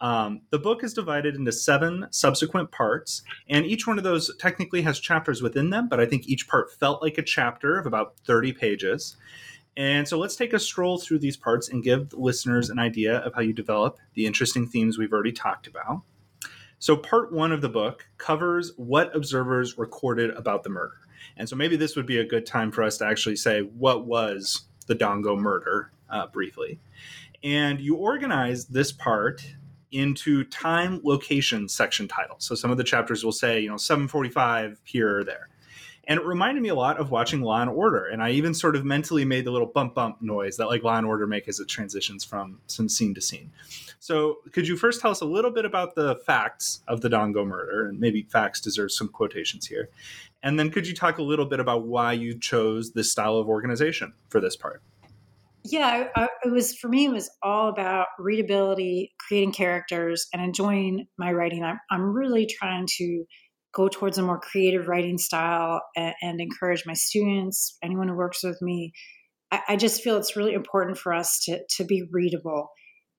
[0.00, 4.82] Um, the book is divided into seven subsequent parts, and each one of those technically
[4.82, 8.14] has chapters within them, but I think each part felt like a chapter of about
[8.24, 9.16] 30 pages.
[9.76, 13.18] And so let's take a stroll through these parts and give the listeners an idea
[13.18, 16.02] of how you develop the interesting themes we've already talked about.
[16.78, 20.94] So, part one of the book covers what observers recorded about the murder.
[21.36, 24.06] And so, maybe this would be a good time for us to actually say what
[24.06, 26.80] was the Dongo murder uh, briefly.
[27.42, 29.44] And you organize this part
[29.92, 32.44] into time location section titles.
[32.44, 35.48] So some of the chapters will say, you know, 745 here or there.
[36.08, 38.06] And it reminded me a lot of watching Law and Order.
[38.06, 40.96] And I even sort of mentally made the little bump bump noise that like Law
[40.96, 43.52] and Order make as it transitions from some scene to scene.
[44.00, 47.46] So could you first tell us a little bit about the facts of the Dongo
[47.46, 47.86] murder?
[47.86, 49.90] And maybe facts deserves some quotations here.
[50.42, 53.48] And then could you talk a little bit about why you chose this style of
[53.48, 54.82] organization for this part?
[55.64, 56.06] yeah
[56.44, 61.64] it was for me it was all about readability creating characters and enjoying my writing
[61.64, 63.24] i'm, I'm really trying to
[63.74, 68.42] go towards a more creative writing style and, and encourage my students anyone who works
[68.42, 68.92] with me
[69.50, 72.70] I, I, just feel it's really important for us to to be readable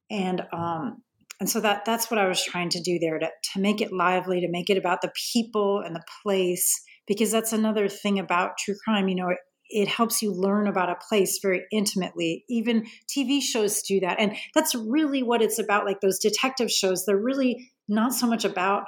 [0.10, 1.02] and um
[1.40, 3.94] and so that that's what i was trying to do there to, to make it
[3.94, 8.58] lively to make it about the people and the place because that's another thing about
[8.58, 9.38] true crime you know it,
[9.70, 12.44] it helps you learn about a place very intimately.
[12.50, 14.20] Even TV shows do that.
[14.20, 15.86] And that's really what it's about.
[15.86, 18.86] Like those detective shows, they're really not so much about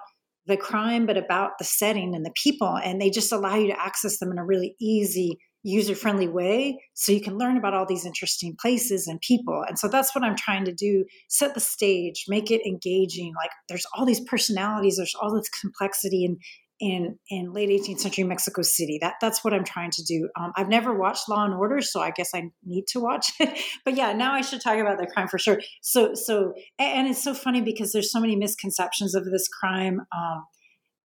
[0.48, 2.78] the crime, but about the setting and the people.
[2.84, 6.80] And they just allow you to access them in a really easy, user friendly way.
[6.94, 9.64] So you can learn about all these interesting places and people.
[9.68, 13.34] And so that's what I'm trying to do set the stage, make it engaging.
[13.36, 16.38] Like there's all these personalities, there's all this complexity and
[16.82, 18.98] in in late 18th century Mexico City.
[19.00, 20.28] That that's what I'm trying to do.
[20.38, 23.58] Um, I've never watched Law and Order, so I guess I need to watch it.
[23.86, 25.62] but yeah, now I should talk about the crime for sure.
[25.82, 30.02] So so and it's so funny because there's so many misconceptions of this crime.
[30.16, 30.46] Um,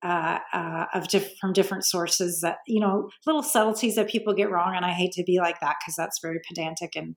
[0.02, 4.50] uh, uh, of diff- from different sources that you know little subtleties that people get
[4.50, 7.16] wrong and i hate to be like that because that's very pedantic and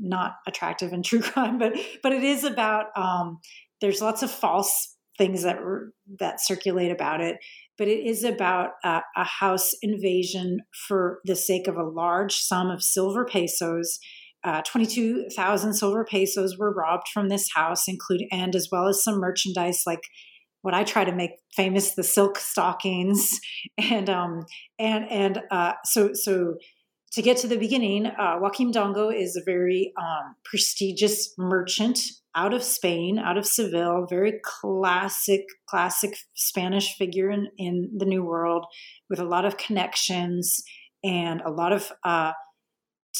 [0.00, 3.38] not attractive in true crime but but it is about um,
[3.80, 5.58] there's lots of false things that
[6.18, 7.36] that circulate about it
[7.78, 12.70] but it is about a, a house invasion for the sake of a large sum
[12.70, 13.98] of silver pesos.
[14.44, 19.18] Uh, 22,000 silver pesos were robbed from this house, including and as well as some
[19.18, 20.02] merchandise like
[20.66, 23.38] what I try to make famous, the silk stockings,
[23.78, 24.46] and um,
[24.80, 26.54] and and uh, so so
[27.12, 32.00] to get to the beginning, uh, Joaquín Dongo is a very um, prestigious merchant
[32.34, 38.22] out of Spain, out of Seville, very classic, classic Spanish figure in, in the New
[38.22, 38.66] World
[39.08, 40.62] with a lot of connections
[41.02, 42.32] and a lot of uh,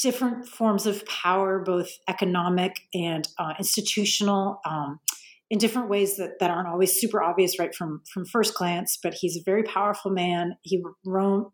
[0.01, 4.59] different forms of power, both economic and uh, institutional.
[4.65, 4.99] Um,
[5.49, 9.13] in different ways that, that aren't always super obvious right from from first glance but
[9.13, 11.51] he's a very powerful man he roam,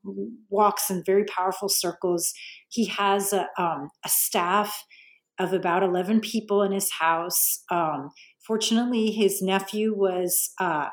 [0.50, 2.34] walks in very powerful circles
[2.70, 4.86] he has a, um, a staff
[5.40, 7.64] of about 11 people in his house.
[7.72, 8.12] Um,
[8.46, 10.90] fortunately, his nephew was uh,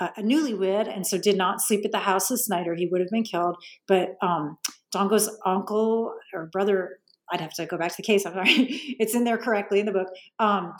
[0.00, 3.00] a newlywed and so did not sleep at the house this night or he would
[3.00, 3.56] have been killed.
[3.86, 4.58] But um,
[4.94, 6.98] Dongo's uncle or brother,
[7.30, 8.50] I'd have to go back to the case, I'm sorry,
[8.98, 10.74] it's in there correctly in the book, um,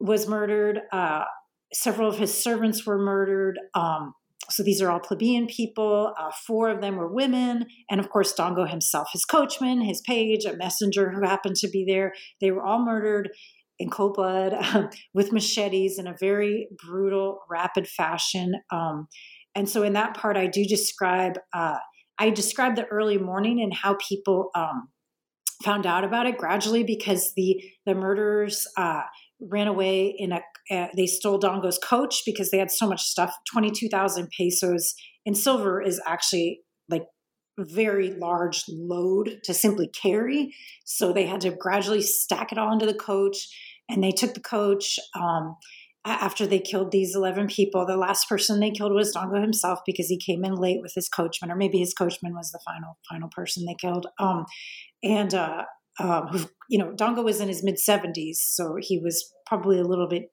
[0.00, 0.80] was murdered.
[0.92, 1.24] Uh,
[1.72, 3.58] several of his servants were murdered.
[3.74, 4.14] Um,
[4.50, 6.14] so these are all plebeian people.
[6.18, 7.66] Uh, four of them were women.
[7.90, 11.84] And of course, Dongo himself, his coachman, his page, a messenger who happened to be
[11.86, 12.14] there.
[12.40, 13.28] They were all murdered
[13.78, 18.54] in cold blood um, with machetes in a very brutal, rapid fashion.
[18.72, 19.08] Um,
[19.54, 21.76] and so in that part, I do describe, uh,
[22.18, 24.88] I describe the early morning and how people um,
[25.62, 29.02] found out about it gradually because the, the murderers uh,
[29.40, 33.34] ran away in a uh, they stole Dongo's coach because they had so much stuff.
[33.50, 37.04] 22,000 pesos in silver is actually like
[37.58, 40.54] very large load to simply carry.
[40.84, 43.48] So they had to gradually stack it all into the coach.
[43.88, 45.56] And they took the coach um,
[46.04, 47.86] after they killed these 11 people.
[47.86, 51.08] The last person they killed was Dongo himself because he came in late with his
[51.08, 54.06] coachman, or maybe his coachman was the final final person they killed.
[54.18, 54.44] Um,
[55.02, 55.64] and uh,
[55.98, 60.08] um, you know, Dongo was in his mid 70s, so he was probably a little
[60.08, 60.30] bit,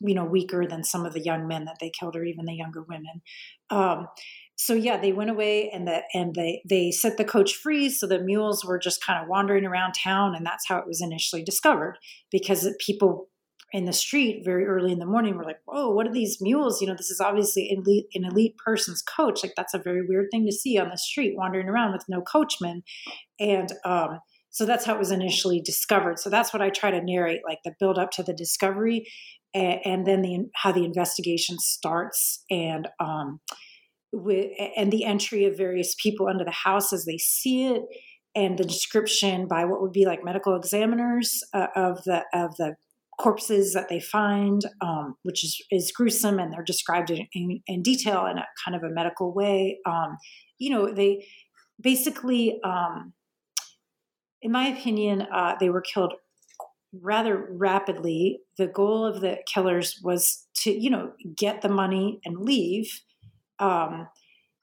[0.00, 2.54] you know, weaker than some of the young men that they killed, or even the
[2.54, 3.22] younger women.
[3.70, 4.08] Um,
[4.56, 8.06] so yeah, they went away and the and they they set the coach free, so
[8.06, 11.44] the mules were just kind of wandering around town, and that's how it was initially
[11.44, 11.98] discovered
[12.32, 13.28] because people
[13.72, 16.80] in the street very early in the morning were like, "Whoa, what are these mules?
[16.80, 19.42] You know, this is obviously an elite, an elite person's coach.
[19.42, 22.22] Like that's a very weird thing to see on the street, wandering around with no
[22.22, 22.82] coachman."
[23.38, 26.18] And um, so that's how it was initially discovered.
[26.18, 29.06] So that's what I try to narrate, like the build up to the discovery,
[29.54, 33.40] and, and then the how the investigation starts, and um,
[34.12, 37.82] with and the entry of various people under the house as they see it,
[38.34, 42.76] and the description by what would be like medical examiners uh, of the of the
[43.18, 47.82] corpses that they find, um, which is, is gruesome, and they're described in, in, in,
[47.82, 49.78] detail in a kind of a medical way.
[49.86, 50.18] Um,
[50.58, 51.26] you know, they
[51.80, 53.12] basically um,
[54.42, 56.14] in my opinion, uh, they were killed
[56.92, 58.40] rather rapidly.
[58.58, 63.02] The goal of the killers was to, you know, get the money and leave.
[63.58, 64.08] Um,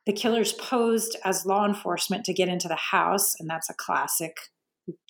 [0.06, 4.38] the killers posed as law enforcement to get into the house, and that's a classic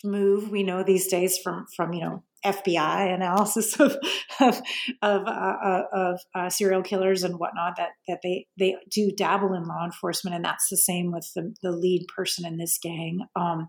[0.03, 3.97] move we know these days from from you know FBI analysis of
[4.39, 4.61] of
[5.01, 9.53] of, uh, uh, of uh, serial killers and whatnot that that they they do dabble
[9.53, 13.21] in law enforcement, and that's the same with the, the lead person in this gang.
[13.35, 13.67] Um,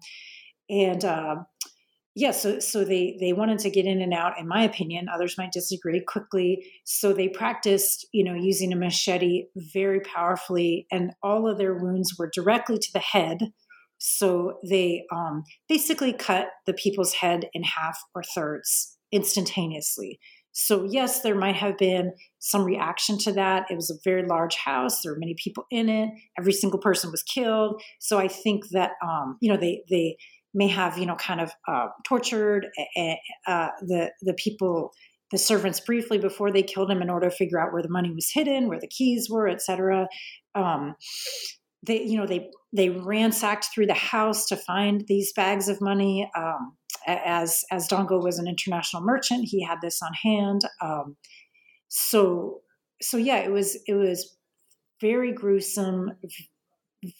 [0.68, 1.36] and uh,
[2.14, 4.38] yeah, so so they they wanted to get in and out.
[4.38, 6.64] In my opinion, others might disagree quickly.
[6.84, 12.14] So they practiced, you know, using a machete very powerfully, and all of their wounds
[12.18, 13.52] were directly to the head.
[13.98, 20.20] So they um, basically cut the people's head in half or thirds instantaneously.
[20.56, 23.66] So, yes, there might have been some reaction to that.
[23.70, 25.00] It was a very large house.
[25.02, 26.10] There were many people in it.
[26.38, 27.82] Every single person was killed.
[27.98, 30.16] So, I think that, um, you know, they, they,
[30.54, 34.92] may have you know kind of uh, tortured uh, the the people
[35.30, 38.10] the servants briefly before they killed him in order to figure out where the money
[38.10, 40.06] was hidden where the keys were etc
[40.54, 40.94] um,
[41.82, 46.30] they you know they they ransacked through the house to find these bags of money
[46.36, 46.76] um,
[47.06, 51.16] as as dongo was an international merchant he had this on hand um,
[51.88, 52.60] so
[53.02, 54.36] so yeah it was it was
[55.00, 56.12] very gruesome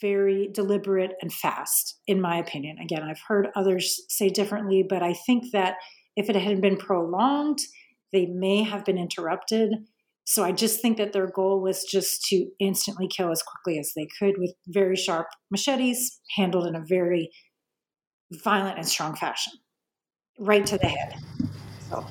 [0.01, 2.79] very deliberate and fast, in my opinion.
[2.79, 5.77] Again, I've heard others say differently, but I think that
[6.17, 7.59] if it had been prolonged,
[8.13, 9.75] they may have been interrupted.
[10.25, 13.93] So I just think that their goal was just to instantly kill as quickly as
[13.95, 17.31] they could with very sharp machetes, handled in a very
[18.43, 19.53] violent and strong fashion,
[20.39, 21.17] right to the head.
[21.91, 22.07] So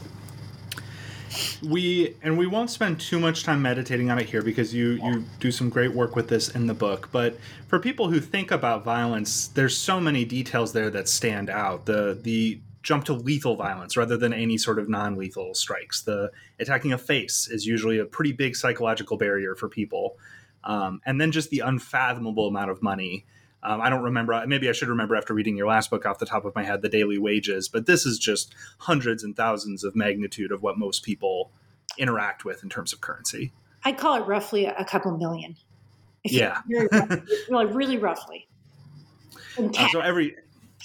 [1.64, 5.24] we and we won't spend too much time meditating on it here because you you
[5.40, 8.84] do some great work with this in the book but for people who think about
[8.84, 11.86] violence there's so many details there that stand out.
[11.86, 16.02] The the jump to lethal violence rather than any sort of non-lethal strikes.
[16.02, 20.18] The attacking a face is usually a pretty big psychological barrier for people.
[20.66, 23.26] Um, and then just the unfathomable amount of money
[23.64, 24.44] um, I don't remember.
[24.46, 26.82] Maybe I should remember after reading your last book off the top of my head,
[26.82, 27.70] the daily wages.
[27.70, 31.52] But this is just hundreds and thousands of magnitude of what most people
[31.98, 33.54] interact with in terms of currency.
[33.86, 35.56] I call it roughly a couple million.
[36.24, 38.48] Yeah, really, roughly, really, really roughly.
[39.58, 40.36] Uh, so every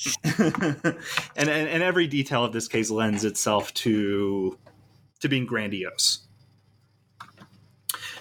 [0.39, 0.95] and,
[1.37, 4.57] and and every detail of this case lends itself to
[5.21, 6.21] to being grandiose.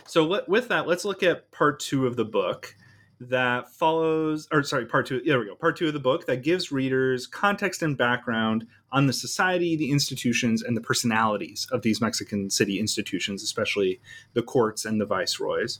[0.05, 2.75] So let, with that, let's look at part two of the book
[3.19, 5.21] that follows, or sorry, part two.
[5.21, 5.55] There we go.
[5.55, 9.91] Part two of the book that gives readers context and background on the society, the
[9.91, 13.99] institutions, and the personalities of these Mexican city institutions, especially
[14.33, 15.79] the courts and the viceroys,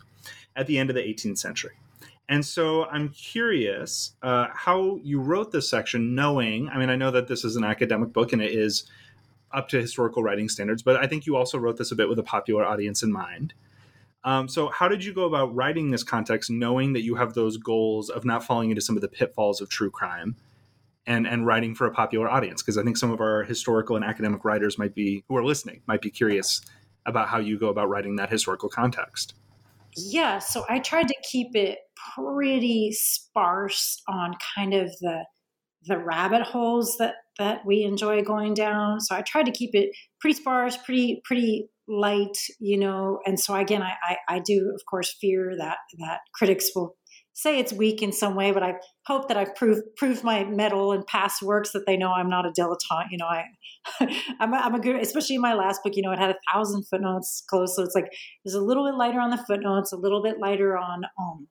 [0.55, 1.73] at the end of the 18th century.
[2.29, 7.11] And so I'm curious uh, how you wrote this section, knowing, I mean, I know
[7.11, 8.89] that this is an academic book and it is
[9.53, 12.19] up to historical writing standards, but I think you also wrote this a bit with
[12.19, 13.53] a popular audience in mind.
[14.27, 17.55] Um, so, how did you go about writing this context, knowing that you have those
[17.55, 20.35] goals of not falling into some of the pitfalls of true crime,
[21.05, 22.61] and and writing for a popular audience?
[22.61, 25.81] Because I think some of our historical and academic writers might be who are listening
[25.87, 26.59] might be curious
[27.05, 29.33] about how you go about writing that historical context.
[29.95, 31.79] Yeah, so I tried to keep it
[32.13, 35.23] pretty sparse on kind of the
[35.85, 38.99] the rabbit holes that that we enjoy going down.
[38.99, 43.19] So I tried to keep it pretty sparse, pretty pretty light, you know.
[43.25, 46.95] And so again, I, I, I do of course fear that that critics will
[47.37, 48.73] say it's weak in some way, but I
[49.05, 52.47] hope that I've proved proved my mettle in past works that they know I'm not
[52.47, 53.11] a dilettante.
[53.11, 53.43] You know, I
[54.39, 55.93] I'm a, I'm a good, especially in my last book.
[55.95, 58.07] You know, it had a thousand footnotes close, so it's like
[58.43, 61.47] there's a little bit lighter on the footnotes, a little bit lighter on um,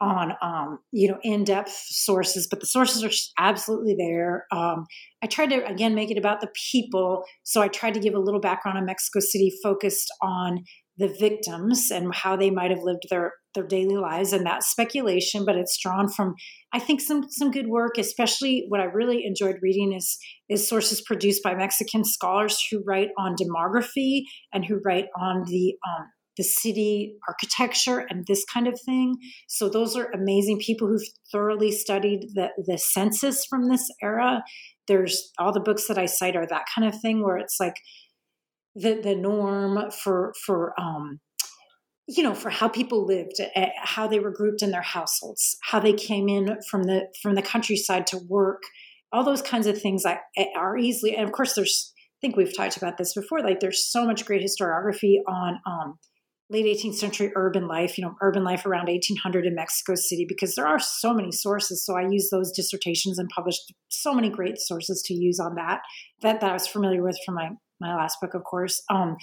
[0.00, 4.46] on um, you know in-depth sources but the sources are absolutely there.
[4.52, 4.86] Um,
[5.22, 7.24] i tried to again make it about the people.
[7.42, 10.64] So i tried to give a little background on mexico city focused on
[11.00, 15.44] the victims and how they might have lived their their daily lives and that speculation
[15.44, 16.34] but it's drawn from
[16.72, 21.00] i think some some good work especially what i really enjoyed reading is is sources
[21.00, 24.22] produced by mexican scholars who write on demography
[24.52, 26.06] and who write on the um,
[26.40, 29.16] the city architecture and this kind of thing.
[29.46, 34.42] So those are amazing people who've thoroughly studied the, the census from this era.
[34.88, 37.76] There's all the books that I cite are that kind of thing where it's like
[38.74, 41.20] the the norm for for um,
[42.08, 45.80] you know for how people lived eh, how they were grouped in their households how
[45.80, 48.62] they came in from the from the countryside to work
[49.12, 50.16] all those kinds of things eh,
[50.56, 53.90] are easily and of course there's i think we've talked about this before like there's
[53.90, 55.98] so much great historiography on um,
[56.50, 60.56] late 18th century urban life, you know, urban life around 1800 in Mexico City, because
[60.56, 61.84] there are so many sources.
[61.84, 65.80] So I use those dissertations and published so many great sources to use on that,
[66.22, 68.82] that, that I was familiar with from my, my last book, of course.
[68.90, 69.16] Um,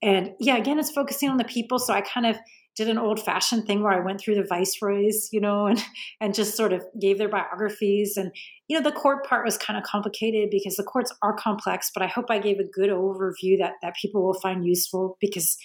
[0.00, 1.78] and yeah, again, it's focusing on the people.
[1.78, 2.38] So I kind of
[2.76, 5.82] did an old fashioned thing where I went through the viceroys, you know, and,
[6.20, 8.16] and just sort of gave their biographies.
[8.16, 8.30] And,
[8.68, 12.02] you know, the court part was kind of complicated because the courts are complex, but
[12.02, 15.56] I hope I gave a good overview that, that people will find useful because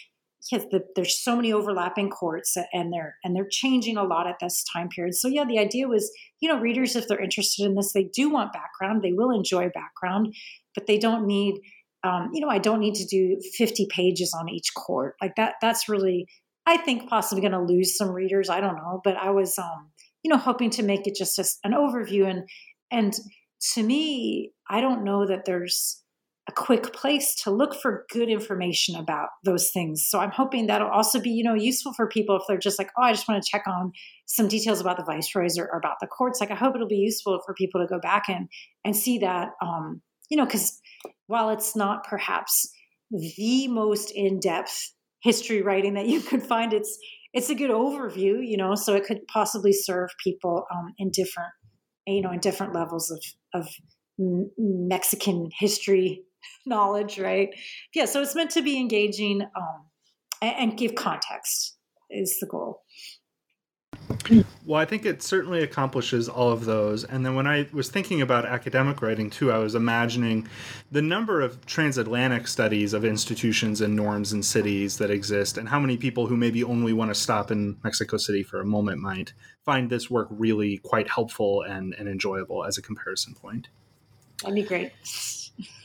[0.51, 4.37] yes, the, there's so many overlapping courts and they're and they're changing a lot at
[4.39, 5.15] this time period.
[5.15, 8.29] So yeah, the idea was, you know, readers if they're interested in this, they do
[8.29, 10.35] want background, they will enjoy background,
[10.73, 11.59] but they don't need
[12.03, 15.15] um, you know, I don't need to do 50 pages on each court.
[15.19, 16.27] Like that that's really
[16.67, 19.91] I think possibly going to lose some readers, I don't know, but I was um,
[20.23, 22.43] you know, hoping to make it just as an overview and
[22.91, 23.13] and
[23.73, 26.03] to me, I don't know that there's
[26.55, 30.05] quick place to look for good information about those things.
[30.07, 32.89] So I'm hoping that'll also be, you know, useful for people if they're just like,
[32.97, 33.91] oh, I just want to check on
[34.25, 36.39] some details about the viceroys or, or about the courts.
[36.39, 38.47] Like I hope it'll be useful for people to go back and
[38.83, 40.79] and see that, um, you know, because
[41.27, 42.71] while it's not perhaps
[43.11, 46.97] the most in-depth history writing that you could find, it's
[47.33, 51.51] it's a good overview, you know, so it could possibly serve people um, in different,
[52.07, 53.67] you know, in different levels of of
[54.17, 56.23] Mexican history
[56.65, 57.49] knowledge, right?
[57.93, 59.85] Yeah, so it's meant to be engaging um,
[60.41, 61.77] and, and give context
[62.09, 62.83] is the goal.
[64.65, 67.03] Well, I think it certainly accomplishes all of those.
[67.03, 70.47] And then when I was thinking about academic writing too, I was imagining
[70.91, 75.79] the number of transatlantic studies of institutions and norms and cities that exist, and how
[75.79, 79.33] many people who maybe only want to stop in Mexico City for a moment might
[79.63, 83.67] find this work really quite helpful and, and enjoyable as a comparison point.
[84.41, 84.91] That'd be great.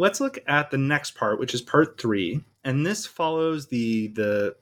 [0.00, 4.56] Let's look at the next part, which is part three, and this follows the the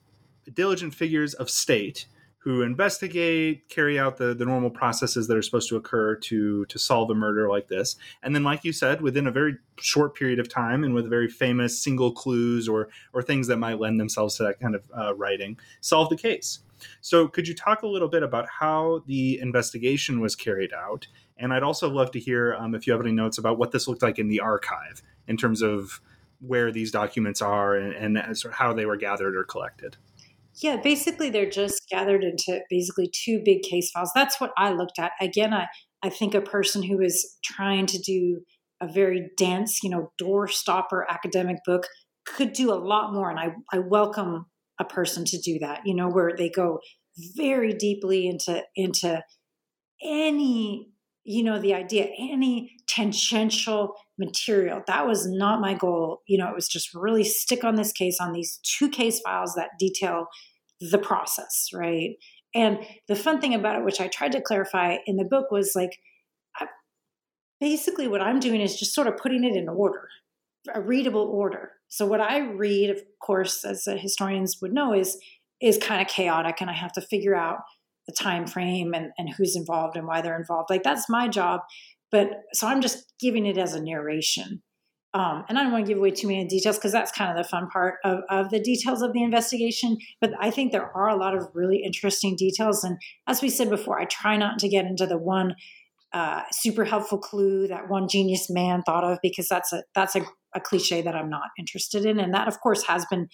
[0.53, 2.07] diligent figures of state
[2.39, 6.77] who investigate, carry out the, the normal processes that are supposed to occur to to
[6.77, 7.95] solve a murder like this.
[8.25, 11.29] And then, like you said, within a very short period of time and with very
[11.29, 15.15] famous single clues or or things that might lend themselves to that kind of uh,
[15.15, 16.59] writing, solve the case.
[17.01, 21.07] So, could you talk a little bit about how the investigation was carried out?
[21.37, 23.87] And I'd also love to hear um, if you have any notes about what this
[23.87, 26.01] looked like in the archive in terms of
[26.41, 29.97] where these documents are and, and sort of how they were gathered or collected.
[30.61, 34.11] Yeah, basically they're just gathered into basically two big case files.
[34.15, 35.13] That's what I looked at.
[35.21, 35.67] Again, I,
[36.03, 38.41] I think a person who is trying to do
[38.81, 41.87] a very dense, you know, door stopper academic book
[42.27, 43.31] could do a lot more.
[43.31, 44.47] And I, I welcome
[44.81, 46.81] a person to do that, you know, where they go
[47.37, 49.23] very deeply into into
[50.03, 50.91] any
[51.29, 54.83] you know the idea any tangential material.
[54.87, 56.23] That was not my goal.
[56.27, 59.55] You know it was just really stick on this case on these two case files
[59.55, 60.27] that detail
[60.81, 62.17] the process right?
[62.55, 65.73] And the fun thing about it which i tried to clarify in the book was
[65.77, 65.99] like
[67.61, 70.09] basically what i'm doing is just sort of putting it in order
[70.75, 71.73] a readable order.
[71.89, 75.19] So what i read of course as historians would know is
[75.61, 77.59] is kind of chaotic and i have to figure out
[78.09, 80.71] the time frame and, and who's involved and why they're involved.
[80.71, 81.61] Like that's my job
[82.11, 84.63] but so i'm just giving it as a narration.
[85.15, 87.43] Um, and i don't want to give away too many details because that's kind of
[87.43, 91.09] the fun part of, of the details of the investigation but i think there are
[91.09, 92.85] a lot of really interesting details.
[92.85, 95.55] And as we said before i try not to get into the one
[96.15, 100.23] uh, super helpful clue that one genius man thought of because that's a that's a,
[100.55, 102.19] a cliche that i'm not interested in.
[102.19, 103.29] And that of course has been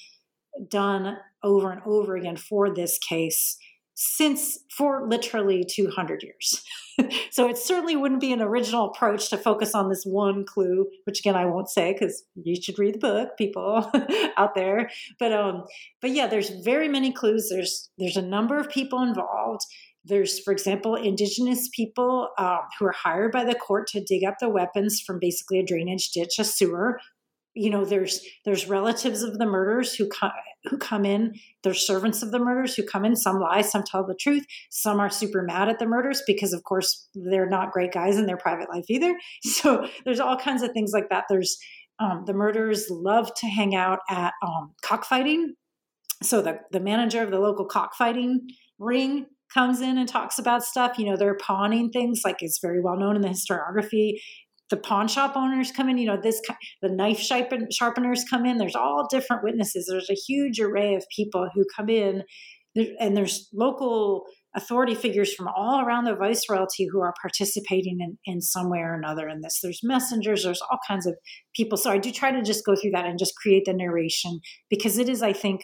[0.69, 3.57] done over and over again for this case
[3.95, 6.63] since for literally 200 years.
[7.31, 11.21] so it certainly wouldn't be an original approach to focus on this one clue, which
[11.21, 13.91] again I won't say because you should read the book, people
[14.37, 14.91] out there.
[15.19, 15.65] But um,
[16.01, 17.49] but yeah, there's very many clues.
[17.51, 19.63] There's there's a number of people involved.
[20.07, 24.35] There's, for example, indigenous people um, who are hired by the court to dig up
[24.39, 27.01] the weapons from basically a drainage ditch, a sewer,
[27.55, 30.09] you know there's there's relatives of the murders who
[30.67, 33.17] who come in They're servants of the murders who come in.
[33.17, 34.45] Some lie some tell the truth.
[34.71, 38.27] Some are super mad at the murders because of course they're not great guys in
[38.27, 39.15] their private life either.
[39.45, 41.25] So there's all kinds of things like that.
[41.29, 41.57] There's
[42.01, 45.55] um, the murderers love to hang out at um, cockfighting.
[46.23, 48.41] So the, the manager of the local cockfighting
[48.79, 50.99] ring comes in and talks about stuff.
[50.99, 54.15] You know they're pawning things like it's very well known in the historiography
[54.75, 56.43] the pawn shop owners come in you know this
[56.83, 58.59] the knife sharpeners come in.
[58.59, 59.87] There's all different witnesses.
[59.89, 62.25] There's a huge array of people who come in.
[62.99, 64.25] And there's local
[64.57, 68.95] authority figures from all around the viceroyalty who are participating in, in some way or
[68.95, 69.61] another in this.
[69.63, 70.43] There's messengers.
[70.43, 71.15] There's all kinds of
[71.55, 71.79] people.
[71.79, 74.99] So i do try to just go through that and just create the narration because
[74.99, 75.63] it is i think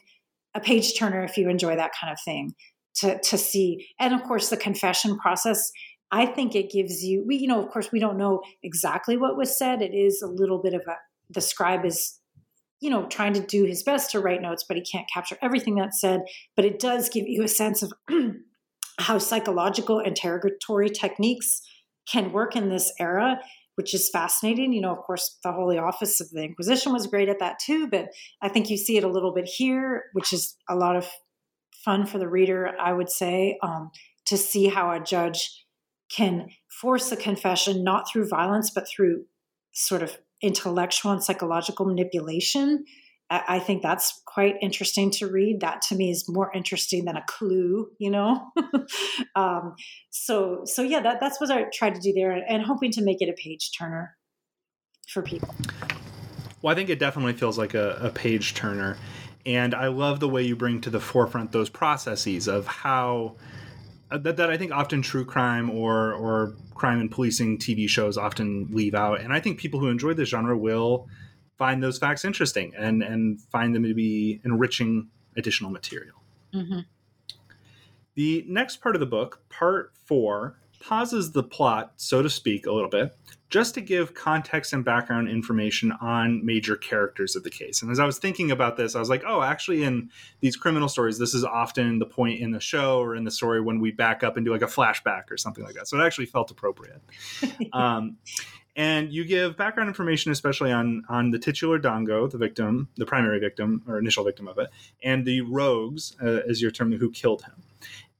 [0.54, 2.52] a page turner if you enjoy that kind of thing
[2.96, 3.86] to, to see.
[3.98, 5.70] And of course the confession process
[6.12, 9.36] I think it gives you, we, you know, of course, we don't know exactly what
[9.36, 9.80] was said.
[9.80, 10.96] It is a little bit of a,
[11.28, 12.18] the scribe is,
[12.80, 15.76] you know, trying to do his best to write notes, but he can't capture everything
[15.76, 16.22] that's said.
[16.56, 17.92] But it does give you a sense of
[18.98, 21.62] how psychological interrogatory techniques
[22.11, 23.38] can work in this era,
[23.76, 24.72] which is fascinating.
[24.72, 27.86] You know, of course, the Holy Office of the Inquisition was great at that too,
[27.86, 28.08] but
[28.42, 31.08] I think you see it a little bit here, which is a lot of
[31.84, 33.90] fun for the reader, I would say, um,
[34.26, 35.64] to see how a judge
[36.14, 39.24] can force a confession not through violence, but through
[39.72, 42.84] sort of intellectual and psychological manipulation.
[43.32, 45.61] I think that's quite interesting to read.
[45.61, 48.50] That to me is more interesting than a clue, you know.
[49.36, 49.76] um,
[50.11, 53.18] so, so yeah, that, that's what I tried to do there, and hoping to make
[53.22, 54.16] it a page turner
[55.08, 55.54] for people.
[56.61, 58.96] Well, I think it definitely feels like a, a page turner,
[59.46, 63.36] and I love the way you bring to the forefront those processes of how
[64.11, 68.68] that, that I think often true crime or or crime and policing TV shows often
[68.70, 69.20] leave out.
[69.20, 71.08] And I think people who enjoy this genre will
[71.58, 76.22] find those facts interesting and and find them to be enriching additional material.
[76.54, 76.80] Mm-hmm.
[78.14, 82.72] The next part of the book, part four, pauses the plot, so to speak, a
[82.72, 83.16] little bit,
[83.51, 87.82] just to give context and background information on major characters of the case.
[87.82, 90.88] And as I was thinking about this, I was like, oh, actually, in these criminal
[90.88, 93.90] stories, this is often the point in the show or in the story when we
[93.90, 95.88] back up and do like a flashback or something like that.
[95.88, 97.03] So it actually felt appropriate.
[97.72, 98.16] um,
[98.76, 103.40] and you give background information, especially on on the titular Dongo, the victim, the primary
[103.40, 104.70] victim or initial victim of it,
[105.03, 107.64] and the rogues, uh, as your term, who killed him.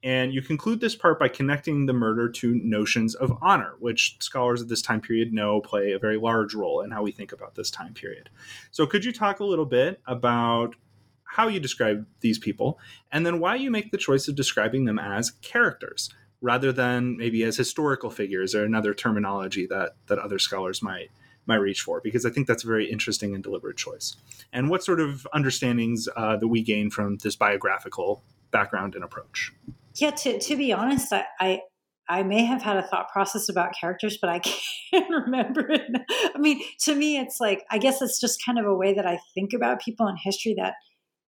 [0.03, 4.61] And you conclude this part by connecting the murder to notions of honor, which scholars
[4.61, 7.55] of this time period know play a very large role in how we think about
[7.55, 8.29] this time period.
[8.71, 10.75] So, could you talk a little bit about
[11.23, 12.79] how you describe these people,
[13.11, 16.09] and then why you make the choice of describing them as characters
[16.41, 21.09] rather than maybe as historical figures or another terminology that that other scholars might
[21.45, 22.01] might reach for?
[22.01, 24.15] Because I think that's a very interesting and deliberate choice.
[24.51, 29.53] And what sort of understandings uh, that we gain from this biographical background and approach?
[29.95, 31.61] Yeah to, to be honest I, I,
[32.09, 34.39] I may have had a thought process about characters but i
[34.91, 35.89] can't remember it
[36.35, 39.05] i mean to me it's like i guess it's just kind of a way that
[39.05, 40.73] i think about people in history that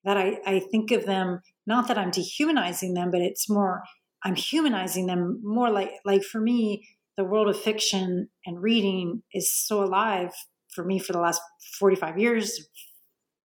[0.03, 3.83] that i, I think of them not that i'm dehumanizing them but it's more
[4.23, 6.87] i'm humanizing them more like like for me
[7.17, 10.31] the world of fiction and reading is so alive
[10.73, 11.41] for me for the last
[11.77, 12.67] 45 years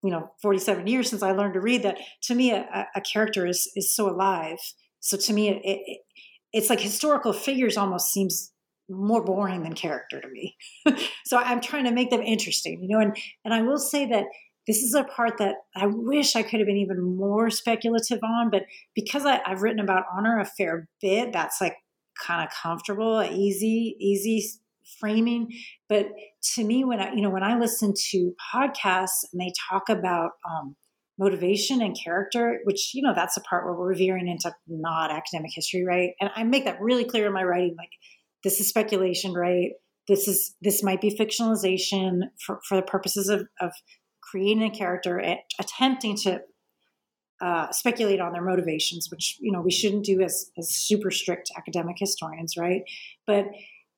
[0.05, 3.47] you know 47 years since i learned to read that to me a, a character
[3.47, 4.59] is is so alive
[5.05, 6.01] so to me, it, it,
[6.55, 8.53] it's like historical figures almost seems
[8.89, 10.57] more boring than character to me.
[11.27, 13.01] so I'm trying to make them interesting, you know.
[13.01, 14.25] And and I will say that
[14.67, 18.49] this is a part that I wish I could have been even more speculative on,
[18.49, 18.63] but
[18.95, 21.77] because I, I've written about honor a fair bit, that's like
[22.19, 24.43] kind of comfortable, easy, easy
[24.99, 25.51] framing.
[25.91, 26.09] But
[26.55, 30.31] to me, when I you know when I listen to podcasts and they talk about
[30.51, 30.77] um,
[31.19, 35.53] motivation and character, which, you know, that's the part where we're veering into not academic
[35.55, 36.11] history, right?
[36.21, 37.77] And I make that really clear in my writing.
[37.79, 37.91] Like,
[38.43, 39.71] this is speculation, right?
[40.09, 43.73] This is this might be fictionalization for, for the purposes of, of
[44.23, 46.41] creating a character, and attempting to
[47.43, 51.51] uh, speculate on their motivations, which you know we shouldn't do as as super strict
[51.57, 52.83] academic historians, right?
[53.27, 53.47] But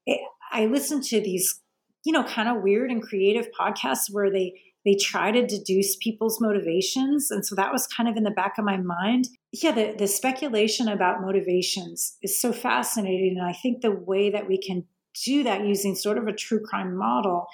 [0.07, 0.21] it,
[0.53, 1.61] I listen to these,
[2.05, 4.55] you know, kind of weird and creative podcasts where they
[4.87, 7.31] they try to deduce people's motivations.
[7.33, 9.29] And so that was kind of in the back of my mind.
[9.53, 13.37] Yeah, the, the speculation about motivations is so fascinating.
[13.37, 14.85] And I think the way that we can
[15.25, 17.47] do that using sort of a true crime model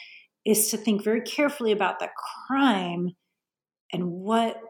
[0.44, 2.10] is to think very carefully about the
[2.46, 3.12] crime
[3.92, 4.60] and what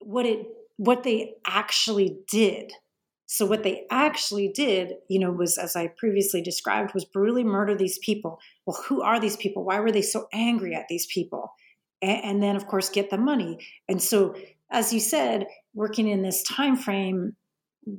[0.00, 0.46] what it
[0.76, 2.72] what they actually did
[3.32, 7.76] so what they actually did, you know, was as I previously described, was brutally murder
[7.76, 8.40] these people.
[8.66, 9.64] Well, who are these people?
[9.64, 11.52] Why were they so angry at these people?
[12.02, 13.64] And, and then, of course, get the money.
[13.88, 14.34] And so,
[14.72, 17.36] as you said, working in this time frame,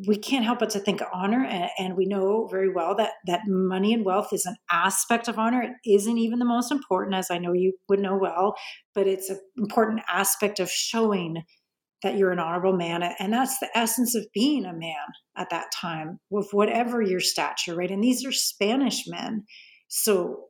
[0.05, 3.11] we can't help but to think of honor, and, and we know very well that
[3.25, 5.61] that money and wealth is an aspect of honor.
[5.61, 8.55] It isn't even the most important, as I know you would know well,
[8.93, 11.43] but it's an important aspect of showing
[12.03, 13.03] that you're an honorable man.
[13.19, 14.95] And that's the essence of being a man
[15.37, 17.91] at that time, with whatever your stature, right?
[17.91, 19.45] And these are Spanish men.
[19.87, 20.45] So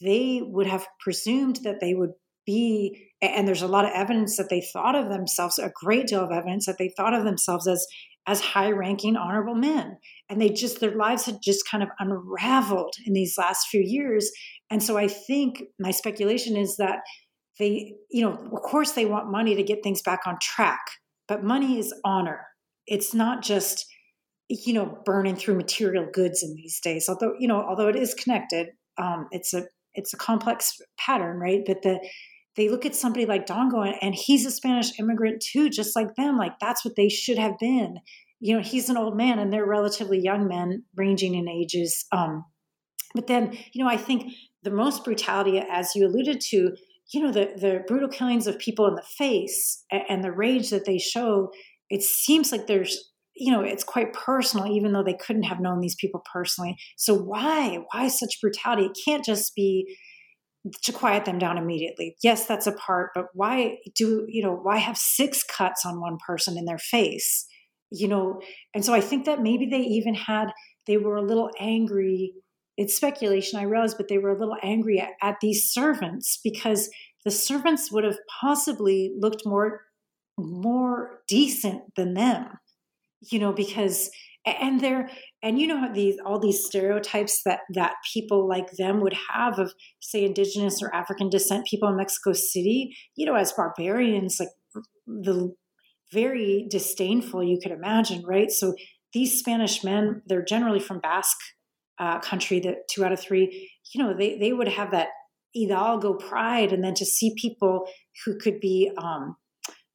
[0.00, 2.12] they would have presumed that they would
[2.44, 6.24] be, and there's a lot of evidence that they thought of themselves, a great deal
[6.24, 7.86] of evidence that they thought of themselves as
[8.26, 9.96] as high ranking honorable men
[10.28, 14.30] and they just their lives had just kind of unraveled in these last few years
[14.70, 17.00] and so i think my speculation is that
[17.62, 20.80] they you know of course they want money to get things back on track
[21.28, 22.46] but money is honor.
[22.86, 23.86] It's not just
[24.48, 28.12] you know burning through material goods in these days although you know although it is
[28.12, 29.62] connected um, it's a
[29.94, 31.62] it's a complex pattern right?
[31.64, 32.00] But the
[32.56, 36.14] they look at somebody like dongo and, and he's a spanish immigrant too just like
[36.16, 37.98] them like that's what they should have been.
[38.40, 42.44] You know he's an old man and they're relatively young men ranging in ages um,
[43.14, 44.32] but then, you know, I think
[44.62, 46.74] the most brutality, as you alluded to,
[47.12, 50.70] you know, the, the brutal killings of people in the face and, and the rage
[50.70, 51.50] that they show,
[51.90, 55.80] it seems like there's you know it's quite personal even though they couldn't have known
[55.80, 56.76] these people personally.
[56.96, 58.86] So why why such brutality?
[58.86, 59.96] It can't just be
[60.84, 62.16] to quiet them down immediately.
[62.22, 66.18] Yes that's a part but why do you know why have six cuts on one
[66.26, 67.46] person in their face?
[67.90, 68.40] You know
[68.74, 70.46] and so i think that maybe they even had
[70.86, 72.32] they were a little angry
[72.82, 76.90] it's speculation i realize but they were a little angry at, at these servants because
[77.24, 79.82] the servants would have possibly looked more
[80.38, 82.48] more decent than them
[83.30, 84.10] you know because
[84.44, 85.08] and they're
[85.42, 89.72] and you know these all these stereotypes that that people like them would have of
[90.00, 94.48] say indigenous or african descent people in mexico city you know as barbarians like
[95.06, 95.54] the
[96.12, 98.50] very disdainful you could imagine right?
[98.50, 98.74] So
[99.12, 101.40] these spanish men they're generally from basque
[101.98, 105.08] uh, country that two out of three you know they, they would have that
[105.54, 107.86] hidalgo pride and then to see people
[108.24, 109.36] who could be um,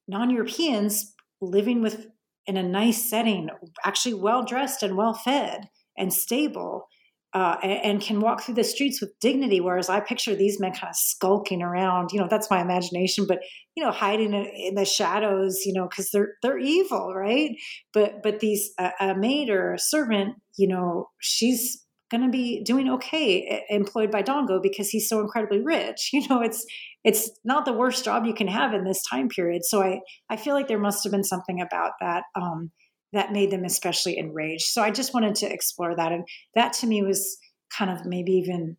[0.06, 2.06] non-europeans living with
[2.46, 3.50] in a nice setting,
[3.84, 5.68] actually well dressed and well fed
[5.98, 6.88] and stable,
[7.34, 9.60] uh, and, can walk through the streets with dignity.
[9.60, 12.10] Whereas I picture these men kind of skulking around.
[12.10, 13.40] You know, that's my imagination, but
[13.76, 15.60] you know, hiding in the shadows.
[15.66, 17.50] You know, because they're they're evil, right?
[17.92, 22.62] But but these uh, a maid or a servant, you know, she's going to be
[22.62, 26.10] doing okay employed by Dongo because he's so incredibly rich.
[26.18, 26.64] You know, it's
[27.04, 29.64] it's not the worst job you can have in this time period.
[29.64, 32.70] So I I feel like there must have been something about that um,
[33.12, 34.66] that made them especially enraged.
[34.66, 37.38] So I just wanted to explore that, and that to me was
[37.76, 38.76] kind of maybe even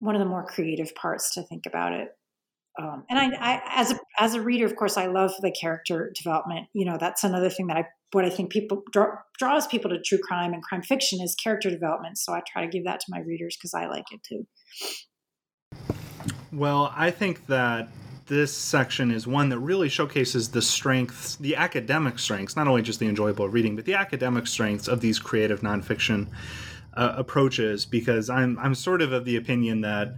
[0.00, 2.08] one of the more creative parts to think about it.
[2.80, 6.12] Um, and I, I, as a as a reader, of course, I love the character
[6.16, 6.66] development.
[6.72, 7.84] You know, that's another thing that I
[8.14, 11.70] what I think people draw, draws people to true crime and crime fiction is character
[11.70, 12.18] development.
[12.18, 14.46] So I try to give that to my readers because I like it too.
[16.52, 17.88] Well, I think that
[18.26, 23.00] this section is one that really showcases the strengths, the academic strengths, not only just
[23.00, 26.28] the enjoyable reading, but the academic strengths of these creative nonfiction
[26.94, 27.84] uh, approaches.
[27.84, 30.14] Because I'm I'm sort of of the opinion that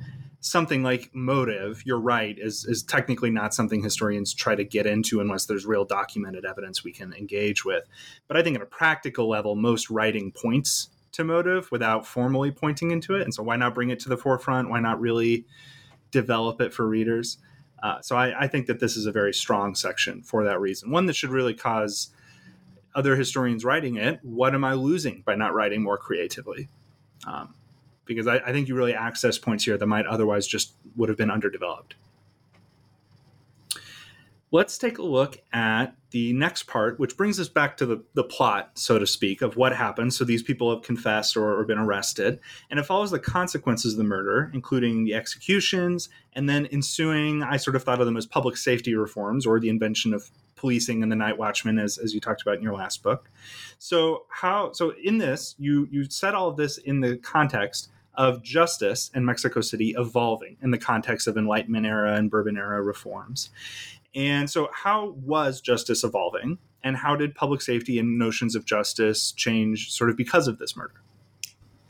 [0.47, 5.21] something like motive, you're right, is is technically not something historians try to get into
[5.21, 7.85] unless there's real documented evidence we can engage with.
[8.29, 12.93] But I think at a practical level, most writing points to motive without formally pointing
[12.93, 13.23] into it.
[13.23, 14.71] And so why not bring it to the forefront?
[14.71, 15.47] Why not really
[16.13, 17.39] develop it for readers?
[17.83, 20.91] Uh, so I, I think that this is a very strong section for that reason.
[20.91, 22.11] One that should really cause
[22.95, 26.69] other historians writing it, what am I losing by not writing more creatively?
[27.27, 27.55] Um,
[28.07, 31.19] because I, I think you really access points here that might otherwise just would have
[31.19, 31.95] been underdeveloped.
[34.53, 38.23] Let's take a look at the next part, which brings us back to the, the
[38.23, 40.15] plot, so to speak, of what happened.
[40.15, 42.39] So these people have confessed or, or been arrested,
[42.71, 47.57] and it follows the consequences of the murder, including the executions, and then ensuing, I
[47.57, 51.13] sort of thought of them as public safety reforms or the invention of policing and
[51.13, 53.31] the night watchman as, as you talked about in your last book
[53.79, 58.43] so how so in this you you set all of this in the context of
[58.43, 63.51] justice in Mexico City evolving in the context of Enlightenment era and Bourbon era reforms.
[64.15, 66.59] And so, how was justice evolving?
[66.83, 70.77] And how did public safety and notions of justice change sort of because of this
[70.77, 71.03] murder?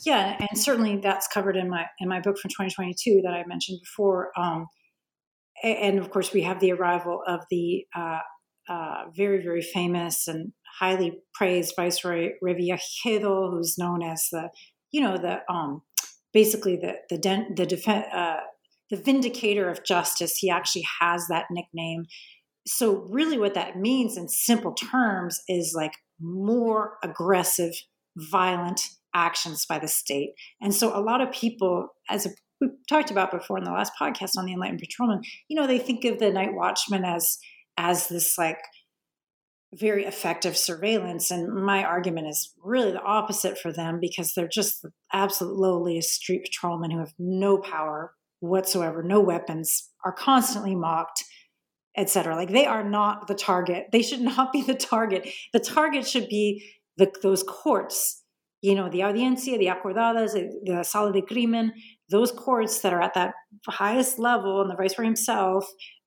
[0.04, 3.80] Yeah, and certainly that's covered in my in my book from 2022 that I mentioned
[3.80, 4.30] before.
[4.38, 4.66] Um,
[5.62, 8.20] and of course, we have the arrival of the uh,
[8.68, 14.50] uh, very very famous and highly praised Viceroy Revillagigedo, who's known as the
[14.90, 15.82] you know the um,
[16.36, 18.40] basically the the the defense uh,
[18.90, 20.36] the vindicator of justice.
[20.36, 22.04] He actually has that nickname.
[22.66, 27.72] So really, what that means in simple terms is like more aggressive,
[28.16, 28.82] violent
[29.14, 30.34] actions by the state.
[30.60, 32.30] And so a lot of people, as a,
[32.60, 35.78] we talked about before in the last podcast on the Enlightened Patrolman, you know, they
[35.78, 37.38] think of the night watchman as
[37.78, 38.58] as this like
[39.78, 41.30] very effective surveillance.
[41.30, 46.14] And my argument is really the opposite for them because they're just the absolute lowliest
[46.14, 51.24] street patrolmen who have no power whatsoever, no weapons, are constantly mocked,
[51.96, 52.36] etc.
[52.36, 53.86] Like they are not the target.
[53.92, 55.28] They should not be the target.
[55.52, 56.64] The target should be
[56.96, 58.22] the, those courts,
[58.62, 61.72] you know, the audiencia, the acordadas, eh, the sala de crimen,
[62.10, 63.34] those courts that are at that
[63.68, 65.66] highest level, and the viceroy himself,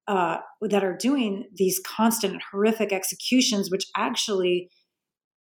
[0.10, 4.68] uh, that are doing these constant horrific executions, which actually,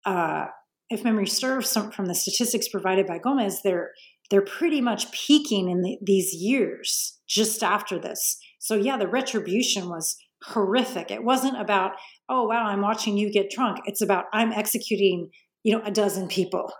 [0.06, 0.46] uh,
[0.88, 3.90] if memory serves some, from the statistics provided by Gomez, they're
[4.30, 8.38] they're pretty much peaking in the, these years just after this.
[8.58, 11.10] So yeah, the retribution was horrific.
[11.10, 11.92] It wasn't about
[12.30, 13.80] oh wow, I'm watching you get drunk.
[13.84, 15.28] It's about I'm executing
[15.64, 16.72] you know, a dozen people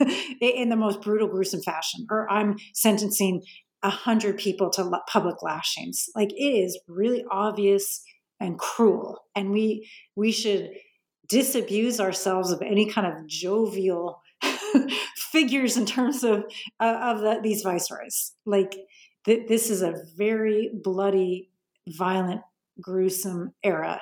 [0.40, 3.42] in the most brutal, gruesome fashion, or I'm sentencing
[3.82, 6.08] a hundred people to public lashings.
[6.14, 8.02] Like it is really obvious
[8.40, 10.70] and cruel, and we we should
[11.28, 14.20] disabuse ourselves of any kind of jovial
[15.16, 16.44] figures in terms of
[16.80, 18.32] uh, of the, these viceroys.
[18.44, 18.76] Like
[19.24, 21.50] th- this is a very bloody,
[21.88, 22.42] violent,
[22.80, 24.00] gruesome era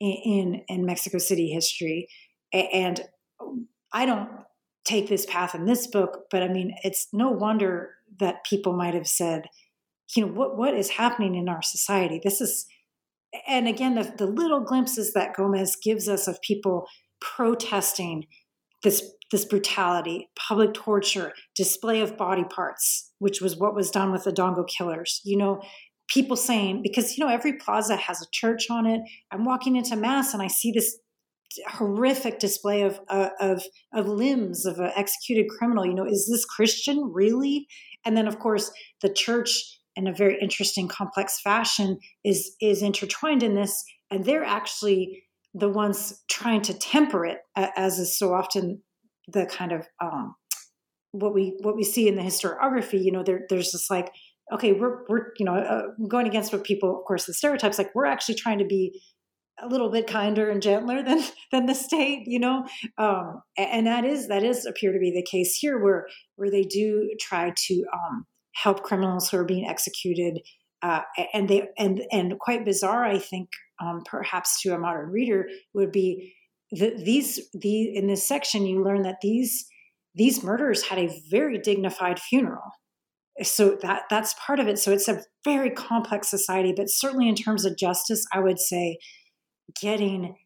[0.00, 2.08] in, in, in Mexico City history,
[2.52, 3.00] and
[3.92, 4.30] I don't
[4.84, 8.94] take this path in this book, but I mean, it's no wonder that people might
[8.94, 9.46] have said,
[10.14, 12.20] you know, what what is happening in our society?
[12.22, 12.66] This is,
[13.46, 16.86] and again, the, the little glimpses that Gomez gives us of people
[17.20, 18.26] protesting
[18.82, 24.24] this this brutality, public torture, display of body parts, which was what was done with
[24.24, 25.20] the Dongo killers.
[25.24, 25.62] You know,
[26.08, 29.00] people saying because you know every plaza has a church on it.
[29.30, 30.98] I'm walking into mass and I see this
[31.68, 35.86] horrific display of uh, of of limbs of an executed criminal.
[35.86, 37.66] You know, is this Christian really?
[38.04, 43.42] And then, of course, the church, in a very interesting, complex fashion, is is intertwined
[43.42, 45.24] in this, and they're actually
[45.54, 47.38] the ones trying to temper it,
[47.76, 48.82] as is so often
[49.28, 50.34] the kind of um,
[51.12, 53.02] what we what we see in the historiography.
[53.02, 54.10] You know, there, there's just like,
[54.52, 57.78] okay, we're we're you know uh, going against what people, of course, the stereotypes.
[57.78, 59.00] Like we're actually trying to be
[59.62, 62.66] a little bit kinder and gentler than than the state, you know,
[62.98, 66.06] um, and that is that is appear to be the case here, where
[66.36, 70.40] where they do try to um, help criminals who are being executed,
[70.82, 71.02] uh,
[71.32, 73.48] and they and and quite bizarre, I think,
[73.80, 76.34] um, perhaps to a modern reader would be
[76.72, 79.66] that these the in this section you learn that these
[80.14, 82.72] these murders had a very dignified funeral.
[83.42, 84.78] So that that's part of it.
[84.78, 88.98] So it's a very complex society but certainly in terms of justice i would say
[89.80, 90.36] getting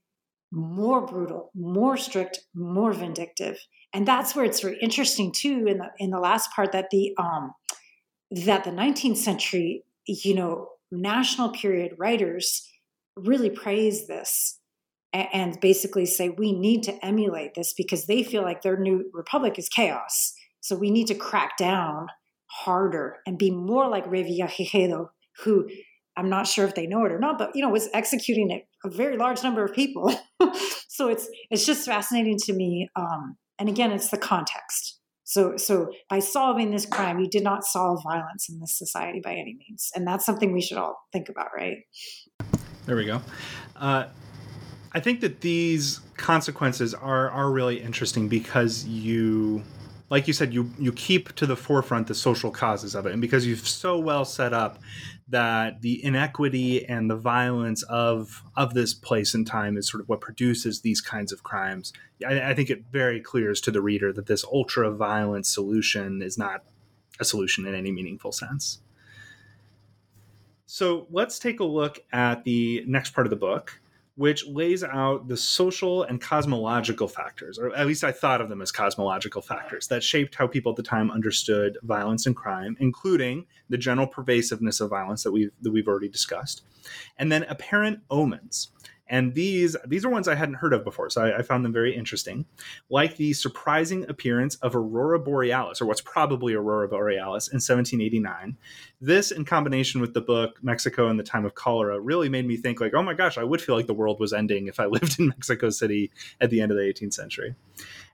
[0.53, 3.59] more brutal, more strict, more vindictive.
[3.93, 7.15] And that's where it's very interesting too in the in the last part that the
[7.19, 7.53] um
[8.31, 12.69] that the 19th century, you know, national period writers
[13.17, 14.59] really praise this
[15.13, 19.09] and, and basically say we need to emulate this because they feel like their new
[19.13, 20.35] republic is chaos.
[20.61, 22.09] So we need to crack down
[22.47, 25.09] harder and be more like Revillagigedo,
[25.45, 25.69] who
[26.17, 28.65] I'm not sure if they know it or not, but you know, was executing a,
[28.87, 30.15] a very large number of people.
[30.89, 32.89] so it's it's just fascinating to me.
[32.97, 34.99] Um, and again, it's the context.
[35.25, 39.33] So so by solving this crime, you did not solve violence in this society by
[39.33, 41.79] any means, and that's something we should all think about, right?
[42.87, 43.21] There we go.
[43.75, 44.07] Uh,
[44.93, 49.63] I think that these consequences are are really interesting because you
[50.09, 53.21] like you said, you you keep to the forefront the social causes of it, and
[53.21, 54.79] because you've so well set up
[55.29, 60.09] that the inequity and the violence of of this place and time is sort of
[60.09, 61.93] what produces these kinds of crimes.
[62.27, 66.39] I, I think it very clears to the reader that this ultra violent solution is
[66.39, 66.63] not
[67.19, 68.81] a solution in any meaningful sense.
[70.67, 73.81] So let's take a look at the next part of the book,
[74.17, 78.63] which lays out the social and cosmological factors, or at least I thought of them
[78.63, 83.47] as cosmological factors, that shaped how people at the time understood violence and crime, including
[83.69, 86.63] the general pervasiveness of violence that we've that we've already discussed,
[87.19, 88.69] and then apparent omens
[89.09, 91.73] and these these are ones I hadn't heard of before, so I, I, found them
[91.73, 92.45] very interesting.
[92.91, 98.57] Like the surprising appearance of Aurora Borealis, or what's probably Aurora Borealis, in 1789.
[99.01, 102.57] This, in combination with the book Mexico in the Time of Cholera, really made me
[102.57, 104.87] think like, oh my gosh, I would feel like the world was ending if I
[104.87, 107.55] lived in Mexico City at the end of the 18th century.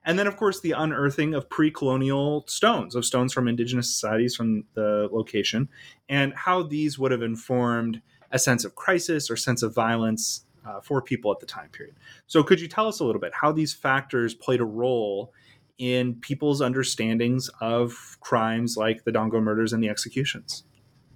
[0.04, 4.36] And then, of course, the unearthing of pre colonial stones, of stones from indigenous societies
[4.36, 5.68] from the location,
[6.08, 10.80] and how these would have informed a sense of crisis or sense of violence uh,
[10.80, 11.96] for people at the time period.
[12.26, 15.32] So, could you tell us a little bit how these factors played a role
[15.78, 20.64] in people's understandings of crimes like the Dongo murders and the executions?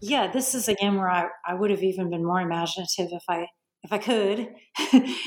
[0.01, 3.47] Yeah, this is again where I, I would have even been more imaginative if I
[3.83, 4.49] if I could.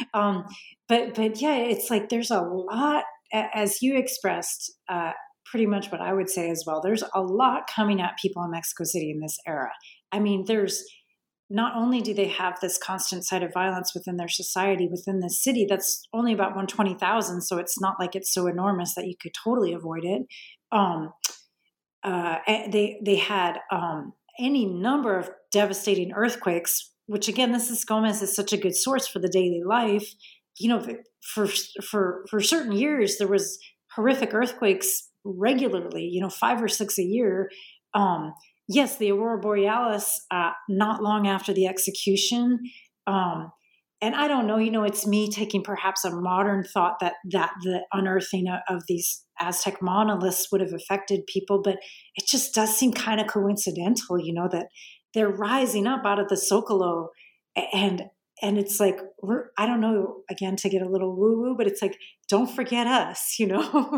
[0.14, 0.46] um,
[0.88, 3.04] but but yeah, it's like there's a lot
[3.34, 4.72] as you expressed.
[4.88, 5.12] Uh,
[5.46, 6.80] pretty much what I would say as well.
[6.80, 9.72] There's a lot coming at people in Mexico City in this era.
[10.12, 10.84] I mean, there's
[11.50, 15.44] not only do they have this constant sight of violence within their society, within this
[15.44, 17.42] city, that's only about 120,000.
[17.42, 20.24] So it's not like it's so enormous that you could totally avoid it.
[20.72, 21.12] Um,
[22.04, 28.22] uh, they, they had um, any number of devastating earthquakes, which again, this is Gomez
[28.22, 30.08] is such a good source for the daily life.
[30.60, 30.86] You know,
[31.34, 31.48] for,
[31.84, 33.58] for, for certain years, there was
[33.96, 37.50] horrific earthquakes regularly, you know, five or six a year.
[37.96, 38.34] Um,
[38.70, 42.60] yes, the aurora borealis, uh, not long after the execution,
[43.08, 43.52] um,
[44.02, 47.52] and I don't know, you know, it's me taking perhaps a modern thought that that
[47.64, 51.80] the unearthing of these Aztec monoliths would have affected people, but
[52.16, 54.68] it just does seem kind of coincidental, you know, that
[55.14, 57.08] they're rising up out of the Zocalo
[57.74, 58.04] and
[58.42, 61.68] and it's like we're i don't know again to get a little woo woo but
[61.68, 61.98] it's like
[62.30, 63.92] don't forget us you know?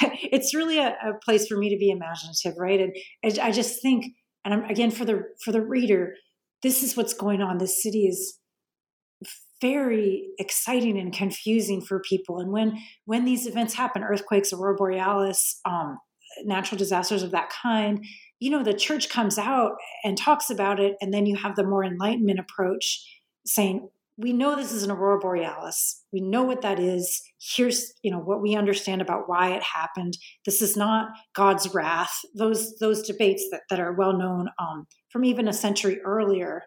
[0.00, 2.80] It's really a, a, place for me to be imaginative right?
[2.80, 4.06] And, and i just think
[4.44, 6.14] and I'm, again for the for the reader
[6.62, 7.58] this is what's going on.
[7.58, 8.38] This city is
[9.60, 12.38] very exciting and confusing for people.
[12.40, 15.98] And when when these events happen earthquakes aurora borealis um,
[16.44, 18.02] natural disasters of that kind
[18.40, 21.62] you know the church comes out and talks about it and then you have the
[21.62, 23.04] more enlightenment approach
[23.46, 23.88] saying
[24.18, 28.18] we know this is an aurora borealis we know what that is here's you know
[28.18, 33.46] what we understand about why it happened this is not god's wrath those those debates
[33.50, 36.62] that, that are well known um, from even a century earlier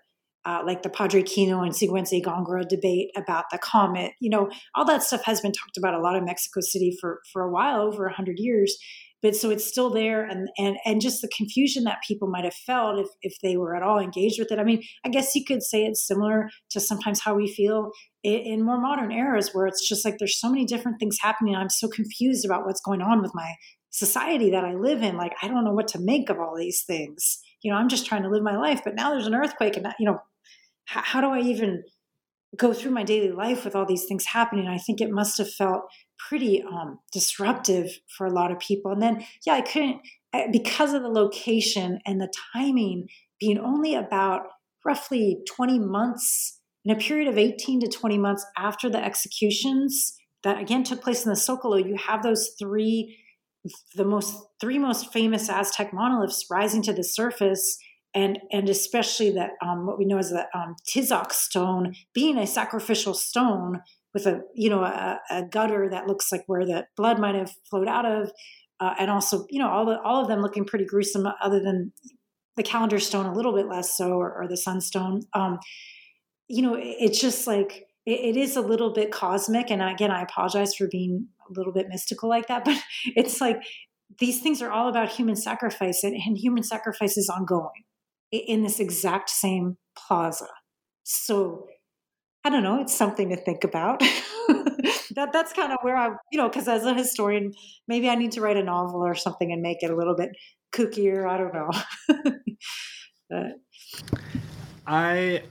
[0.45, 4.11] uh, like the Padre Kino and Sigüenza y Góngora debate about the comet.
[4.19, 7.21] You know, all that stuff has been talked about a lot in Mexico City for
[7.33, 8.77] for a while, over hundred years.
[9.25, 12.53] But so it's still there, and and and just the confusion that people might have
[12.53, 14.59] felt if if they were at all engaged with it.
[14.59, 17.89] I mean, I guess you could say it's similar to sometimes how we feel
[18.21, 21.55] in, in more modern eras, where it's just like there's so many different things happening.
[21.55, 23.55] I'm so confused about what's going on with my
[23.89, 25.17] society that I live in.
[25.17, 27.39] Like I don't know what to make of all these things.
[27.63, 29.87] You know, I'm just trying to live my life, but now there's an earthquake, and
[29.97, 30.19] you know,
[30.85, 31.81] how, how do I even
[32.57, 34.67] go through my daily life with all these things happening?
[34.67, 35.83] I think it must have felt
[36.17, 38.91] pretty um, disruptive for a lot of people.
[38.91, 40.01] And then, yeah, I couldn't,
[40.51, 43.07] because of the location and the timing
[43.39, 44.41] being only about
[44.85, 50.61] roughly 20 months, in a period of 18 to 20 months after the executions that
[50.61, 53.17] again took place in the Zocalo, you have those three,
[53.95, 57.77] the most, three most famous Aztec monoliths rising to the surface
[58.15, 62.47] and and especially that um, what we know as the um, Tizoc stone being a
[62.47, 63.81] sacrificial stone
[64.13, 67.51] with a you know a, a, gutter that looks like where the blood might have
[67.69, 68.31] flowed out of,
[68.79, 71.91] uh, and also you know all the all of them looking pretty gruesome, other than
[72.55, 75.23] the calendar stone a little bit less so, or, or the sunstone.
[75.33, 75.59] Um,
[76.47, 80.09] you know, it, it's just like it, it is a little bit cosmic, and again,
[80.09, 83.57] I apologize for being a little bit mystical like that, but it's like
[84.19, 87.83] these things are all about human sacrifice, and, and human sacrifice is ongoing
[88.31, 90.47] in this exact same plaza.
[91.03, 91.67] So
[92.43, 93.99] I don't know, it's something to think about.
[95.15, 97.53] that that's kind of where I, you know, because as a historian,
[97.87, 100.29] maybe I need to write a novel or something and make it a little bit
[100.71, 101.27] kookier.
[101.27, 101.71] I don't know.
[104.87, 105.41] I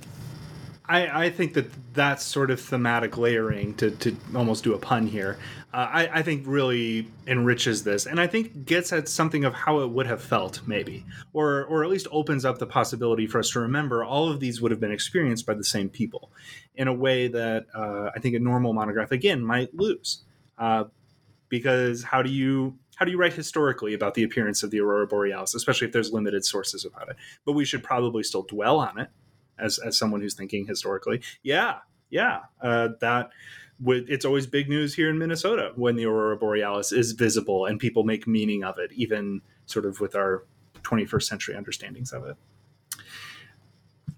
[0.86, 5.06] I, I think that that sort of thematic layering, to, to almost do a pun
[5.06, 5.38] here,
[5.72, 9.80] uh, I, I think really enriches this, and I think gets at something of how
[9.80, 13.50] it would have felt, maybe, or or at least opens up the possibility for us
[13.50, 16.30] to remember all of these would have been experienced by the same people,
[16.76, 20.22] in a way that uh, I think a normal monograph again might lose,
[20.58, 20.84] uh,
[21.48, 25.06] because how do you how do you write historically about the appearance of the aurora
[25.06, 27.16] borealis, especially if there's limited sources about it?
[27.46, 29.08] But we should probably still dwell on it
[29.58, 31.20] as as someone who's thinking historically.
[31.42, 31.78] Yeah,
[32.10, 33.30] yeah, uh, that
[33.80, 37.80] would it's always big news here in Minnesota when the aurora borealis is visible and
[37.80, 40.44] people make meaning of it, even sort of with our
[40.82, 42.36] 21st century understandings of it.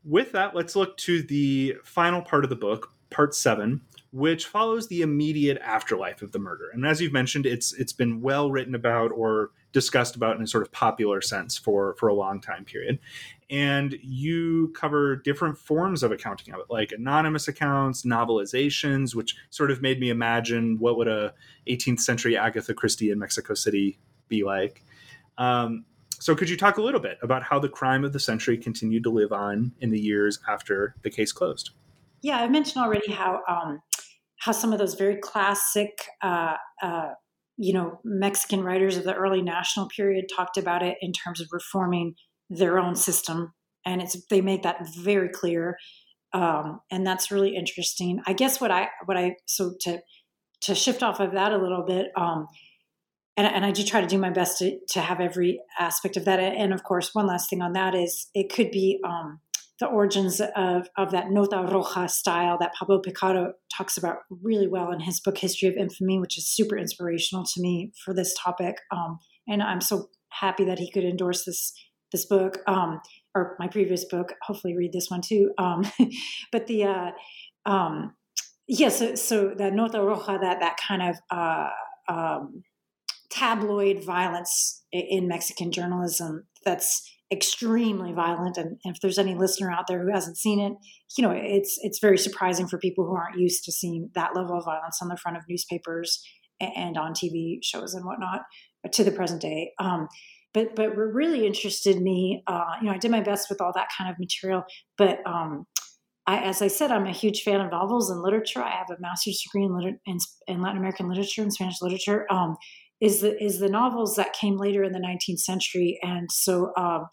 [0.04, 3.80] With that, let's look to the final part of the book, part seven,
[4.12, 6.70] which follows the immediate afterlife of the murder.
[6.72, 10.46] And as you've mentioned, it's it's been well written about or discussed about in a
[10.46, 12.98] sort of popular sense for for a long time period.
[13.50, 19.70] And you cover different forms of accounting of it, like anonymous accounts, novelizations, which sort
[19.70, 21.32] of made me imagine what would a
[21.68, 23.98] 18th century Agatha Christie in Mexico City
[24.28, 24.82] be like.
[25.38, 25.84] Um,
[26.18, 29.04] so could you talk a little bit about how the crime of the century continued
[29.04, 31.70] to live on in the years after the case closed?
[32.22, 33.82] Yeah, I mentioned already how um,
[34.38, 35.90] how some of those very classic,
[36.22, 37.10] uh, uh,
[37.56, 41.48] you know, Mexican writers of the early national period talked about it in terms of
[41.52, 42.14] reforming
[42.50, 43.52] their own system,
[43.84, 45.76] and it's they make that very clear,
[46.32, 48.20] um, and that's really interesting.
[48.26, 50.00] I guess what I what I so to
[50.62, 52.06] to shift off of that a little bit.
[52.16, 52.48] Um,
[53.36, 56.24] and, and, I do try to do my best to, to have every aspect of
[56.24, 56.40] that.
[56.40, 59.40] And of course, one last thing on that is it could be um,
[59.78, 64.90] the origins of, of that nota roja style that Pablo Piccato talks about really well
[64.90, 68.76] in his book History of Infamy, which is super inspirational to me for this topic.
[68.90, 71.72] Um, and I'm so happy that he could endorse this
[72.12, 73.00] this book um,
[73.34, 74.32] or my previous book.
[74.42, 75.52] Hopefully, read this one too.
[75.58, 75.84] Um,
[76.52, 77.10] but the uh,
[77.66, 78.14] um,
[78.68, 81.68] yeah, so, so that nota roja, that that kind of uh,
[82.08, 82.62] um,
[83.30, 88.56] tabloid violence in Mexican journalism that's extremely violent.
[88.56, 90.72] And, if there's any listener out there who hasn't seen it,
[91.16, 94.56] you know, it's it's very surprising for people who aren't used to seeing that level
[94.56, 96.22] of violence on the front of newspapers
[96.60, 98.42] and on TV shows and whatnot
[98.92, 99.72] to the present day.
[99.78, 100.08] Um,
[100.54, 103.72] but but what really interested me, uh, you know, I did my best with all
[103.74, 104.64] that kind of material,
[104.96, 105.66] but um,
[106.26, 108.62] I, as I said, I'm a huge fan of novels and literature.
[108.62, 110.18] I have a master's degree in, liter- in,
[110.48, 112.26] in Latin American literature and Spanish literature.
[112.30, 112.56] Um,
[113.00, 117.06] is the is the novels that came later in the 19th century, and so um,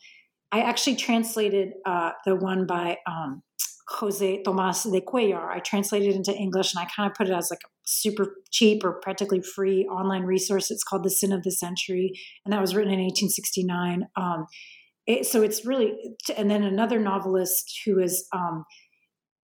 [0.52, 3.42] I actually translated uh, the one by um,
[3.90, 5.50] Jose Tomas de Cuellar.
[5.50, 8.36] I translated it into English, and I kind of put it as like a super
[8.52, 10.72] cheap or practically free online resource.
[10.72, 12.12] It's called The Sin of the Century,
[12.46, 14.08] and that was written in 1869.
[14.16, 14.46] Um,
[15.06, 15.94] it, so it's really,
[16.38, 18.64] and then another novelist who is um,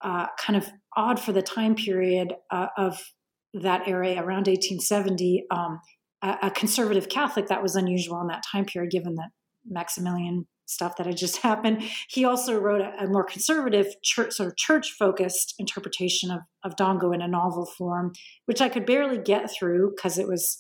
[0.02, 3.02] uh, kind of odd for the time period uh, of
[3.54, 5.80] that era around 1870 um,
[6.22, 9.30] a, conservative catholic that was unusual in that time period given that
[9.66, 11.82] maximilian stuff that had just happened.
[12.10, 16.76] He also wrote a, a more conservative church sort of church focused interpretation of, of
[16.76, 18.12] dongo in a novel form
[18.46, 20.58] which i could barely get through because it was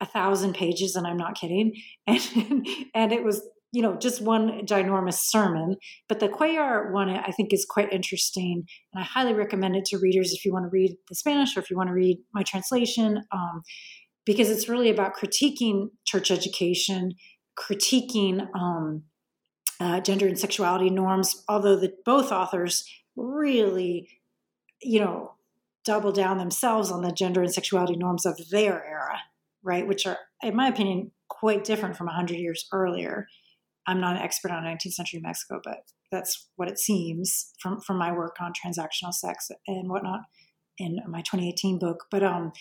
[0.00, 1.72] a thousand pages and i'm not kidding.
[2.06, 3.42] And and it was
[3.72, 5.76] you know, just one ginormous sermon.
[6.08, 9.98] But the Cuellar one, I think, is quite interesting, and I highly recommend it to
[9.98, 12.42] readers if you want to read the Spanish or if you want to read my
[12.42, 13.62] translation, um,
[14.26, 17.14] because it's really about critiquing church education,
[17.58, 19.04] critiquing um,
[19.80, 21.44] uh, gender and sexuality norms.
[21.48, 24.08] Although the both authors really,
[24.82, 25.36] you know,
[25.84, 29.20] double down themselves on the gender and sexuality norms of their era,
[29.62, 29.86] right?
[29.86, 33.28] Which are, in my opinion, quite different from 100 years earlier.
[33.86, 37.98] I'm not an expert on 19th century Mexico, but that's what it seems from from
[37.98, 40.20] my work on transactional sex and whatnot
[40.78, 42.04] in my 2018 book.
[42.10, 42.52] But um,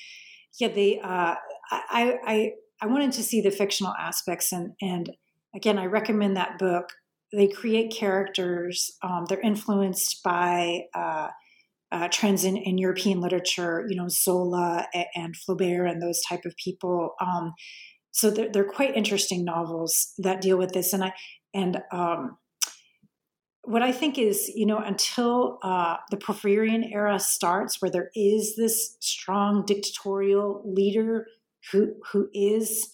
[0.60, 1.36] yeah, they uh,
[1.72, 2.52] I I
[2.82, 5.12] I wanted to see the fictional aspects and and
[5.56, 6.90] again I recommend that book.
[7.34, 8.92] They create characters.
[9.02, 11.30] Um, they're influenced by uh,
[11.92, 16.46] uh, trends in, in, European literature, you know, Zola and, and Flaubert and those type
[16.46, 17.16] of people.
[17.20, 17.54] Um,
[18.16, 21.14] so they're, they're quite interesting novels that deal with this and i
[21.54, 22.38] and um,
[23.64, 28.56] what i think is you know until uh, the porfirian era starts where there is
[28.56, 31.28] this strong dictatorial leader
[31.72, 32.90] who who is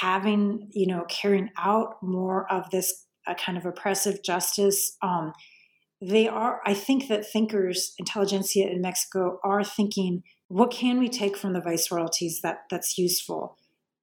[0.00, 5.32] having you know carrying out more of this uh, kind of oppressive justice um,
[6.00, 11.36] they are i think that thinkers intelligentsia in mexico are thinking what can we take
[11.36, 13.56] from the viceroyalties that that's useful?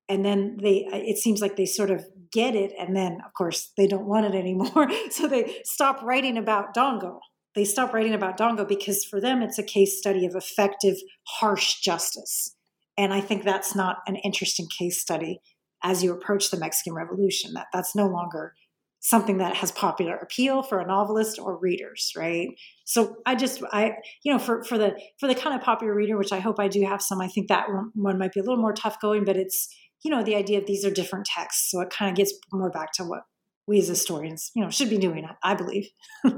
[0.08, 3.72] And then they it seems like they sort of get it and then of course
[3.76, 4.90] they don't want it anymore.
[5.10, 7.20] So they stop writing about dongo.
[7.56, 11.80] They stop writing about dongo because for them it's a case study of effective harsh
[11.80, 12.55] justice
[12.98, 15.40] and i think that's not an interesting case study
[15.84, 18.54] as you approach the mexican revolution that that's no longer
[19.00, 22.50] something that has popular appeal for a novelist or readers right
[22.86, 23.92] so i just i
[24.24, 26.68] you know for for the for the kind of popular reader which i hope i
[26.68, 29.38] do have some i think that one, might be a little more tough going but
[29.38, 29.70] it's
[30.06, 31.72] you know, the idea of these are different texts.
[31.72, 33.24] So it kind of gets more back to what
[33.68, 35.90] we as historians, you know, should be doing, I believe.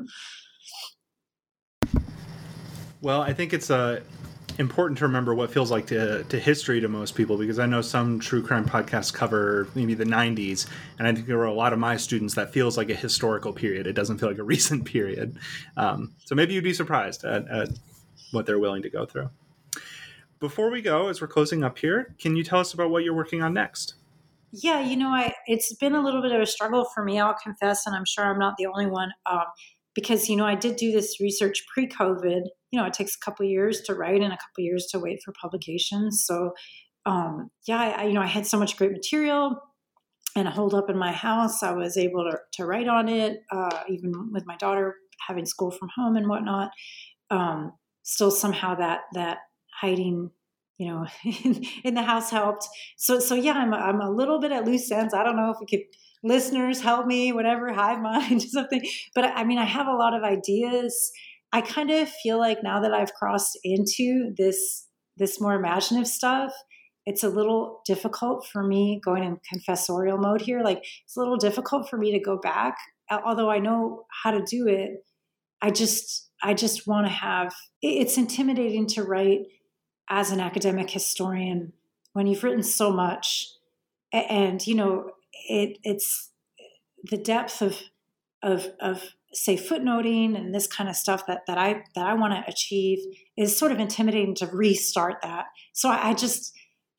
[3.01, 3.99] well, I think it's uh,
[4.58, 7.82] important to remember what feels like to, to history to most people because I know
[7.82, 11.74] some true crime podcasts cover maybe the 90s, and I think there were a lot
[11.74, 13.88] of my students that feels like a historical period.
[13.88, 15.38] It doesn't feel like a recent period.
[15.76, 17.70] Um, so maybe you'd be surprised at, at
[18.32, 19.30] what they're willing to go through
[20.39, 23.14] before we go, as we're closing up here, can you tell us about what you're
[23.14, 23.95] working on next?
[24.51, 27.20] Yeah, you know, I it's been a little bit of a struggle for me.
[27.20, 29.43] I'll confess, and I'm sure I'm not the only one, um,
[29.98, 32.43] because you know I did do this research pre-COVID.
[32.70, 35.22] You know, it takes a couple years to write and a couple years to wait
[35.26, 36.12] for publication.
[36.12, 36.52] So,
[37.08, 39.60] um, yeah, I, you know, I had so much great material
[40.36, 41.64] and a hold up in my house.
[41.64, 44.94] I was able to, to write on it, uh, even with my daughter
[45.28, 46.69] having school from home and whatnot.
[47.32, 47.72] Um,
[48.03, 49.40] still, somehow that that
[49.82, 50.30] hiding
[50.78, 51.07] you know
[51.84, 52.68] in, the house helped
[52.98, 55.57] so so yeah I'm, I'm a little bit at loose ends i don't know if
[55.60, 55.86] we could
[56.23, 58.81] listeners help me whatever hive mind something.
[59.15, 61.11] But i mean i have a lot of ideas.
[61.53, 64.88] I kind of feel like now that i've crossed into this
[65.18, 66.53] this more imaginative stuff
[67.07, 70.61] it's a little difficult for me going in confessorial mode here.
[70.61, 72.76] Like it's a little difficult for me to go back
[73.10, 75.06] although i know how to do it.
[75.61, 79.41] I just i just want to have it's intimidating to write
[80.10, 81.73] as an academic historian
[82.14, 83.48] when you've written so much.
[84.11, 85.11] And you know
[85.49, 86.31] it it's
[87.03, 87.80] the depth of
[88.43, 89.03] of of
[89.34, 92.99] say footnoting and this kind of stuff that that I that I want to achieve
[93.35, 95.45] is sort of intimidating to restart that.
[95.73, 96.53] So I, I just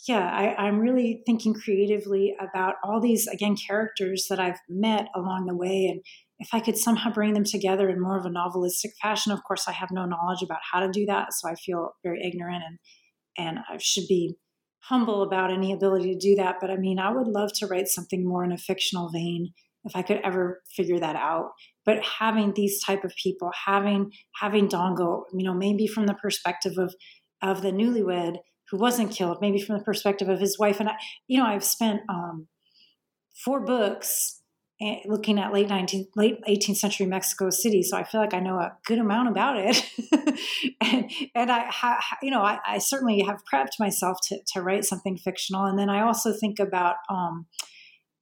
[0.07, 5.47] yeah, I, I'm really thinking creatively about all these again characters that I've met along
[5.47, 6.01] the way, and
[6.39, 9.33] if I could somehow bring them together in more of a novelistic fashion.
[9.33, 12.25] Of course, I have no knowledge about how to do that, so I feel very
[12.25, 12.79] ignorant and
[13.37, 14.35] and I should be
[14.81, 16.57] humble about any ability to do that.
[16.61, 19.53] But I mean, I would love to write something more in a fictional vein
[19.85, 21.51] if I could ever figure that out.
[21.85, 26.79] But having these type of people, having having Dongo, you know, maybe from the perspective
[26.79, 26.95] of
[27.43, 28.39] of the newlywed
[28.71, 30.81] who wasn't killed, maybe from the perspective of his wife.
[30.81, 30.97] And I,
[31.27, 32.49] you know, I've spent um,
[33.45, 34.38] four books
[35.07, 38.57] looking at late 19th, late 18th century Mexico City, so I feel like I know
[38.57, 39.85] a good amount about it.
[40.81, 44.85] and, and I, ha, you know, I, I, certainly have prepped myself to, to write
[44.85, 45.65] something fictional.
[45.65, 46.97] And then I also think about.
[47.11, 47.47] Um,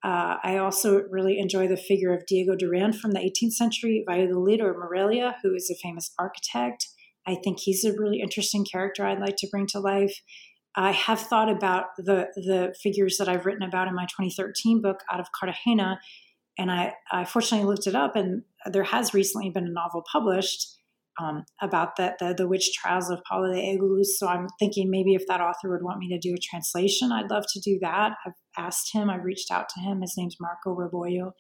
[0.04, 4.60] uh, I also really enjoy the figure of Diego Duran from the 18th century, Valladolid
[4.60, 6.86] or Morelia, who is a famous architect.
[7.26, 10.22] I think he's a really interesting character I'd like to bring to life.
[10.76, 15.00] I have thought about the the figures that I've written about in my 2013 book,
[15.10, 15.98] Out of Cartagena,
[16.58, 20.76] and I, I fortunately looked it up, and there has recently been a novel published
[21.20, 24.06] um, about that the, the witch trials of Paula de Eguiluz.
[24.18, 27.30] So I'm thinking maybe if that author would want me to do a translation, I'd
[27.30, 28.12] love to do that.
[28.26, 30.02] I've asked him, I've reached out to him.
[30.02, 31.32] His name's Marco Rebollo.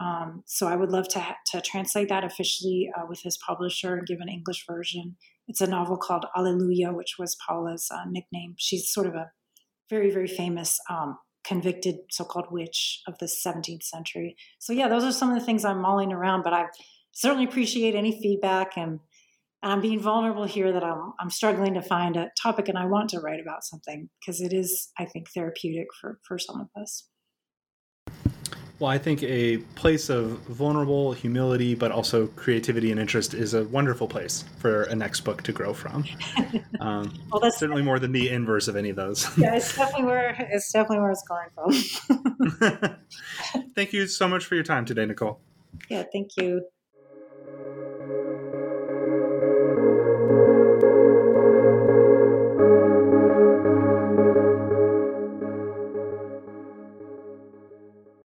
[0.00, 4.06] Um, so I would love to to translate that officially uh, with his publisher and
[4.06, 5.16] give an English version.
[5.46, 8.54] It's a novel called Alleluia, which was Paula's uh, nickname.
[8.56, 9.30] She's sort of a
[9.90, 14.36] very very famous um, convicted so-called witch of the 17th century.
[14.58, 16.42] So yeah, those are some of the things I'm mulling around.
[16.42, 16.66] But I
[17.12, 19.00] certainly appreciate any feedback and.
[19.62, 22.86] And I'm being vulnerable here that I'm, I'm struggling to find a topic and I
[22.86, 26.68] want to write about something because it is, I think, therapeutic for, for some of
[26.80, 27.10] us.
[28.80, 33.64] Well, I think a place of vulnerable humility, but also creativity and interest is a
[33.64, 36.04] wonderful place for a next book to grow from.
[36.80, 39.28] Um, well, that's certainly more than the inverse of any of those.
[39.36, 42.96] yeah, it's definitely where it's definitely where it's going from.
[43.74, 45.40] thank you so much for your time today, Nicole.
[45.90, 46.62] Yeah, thank you.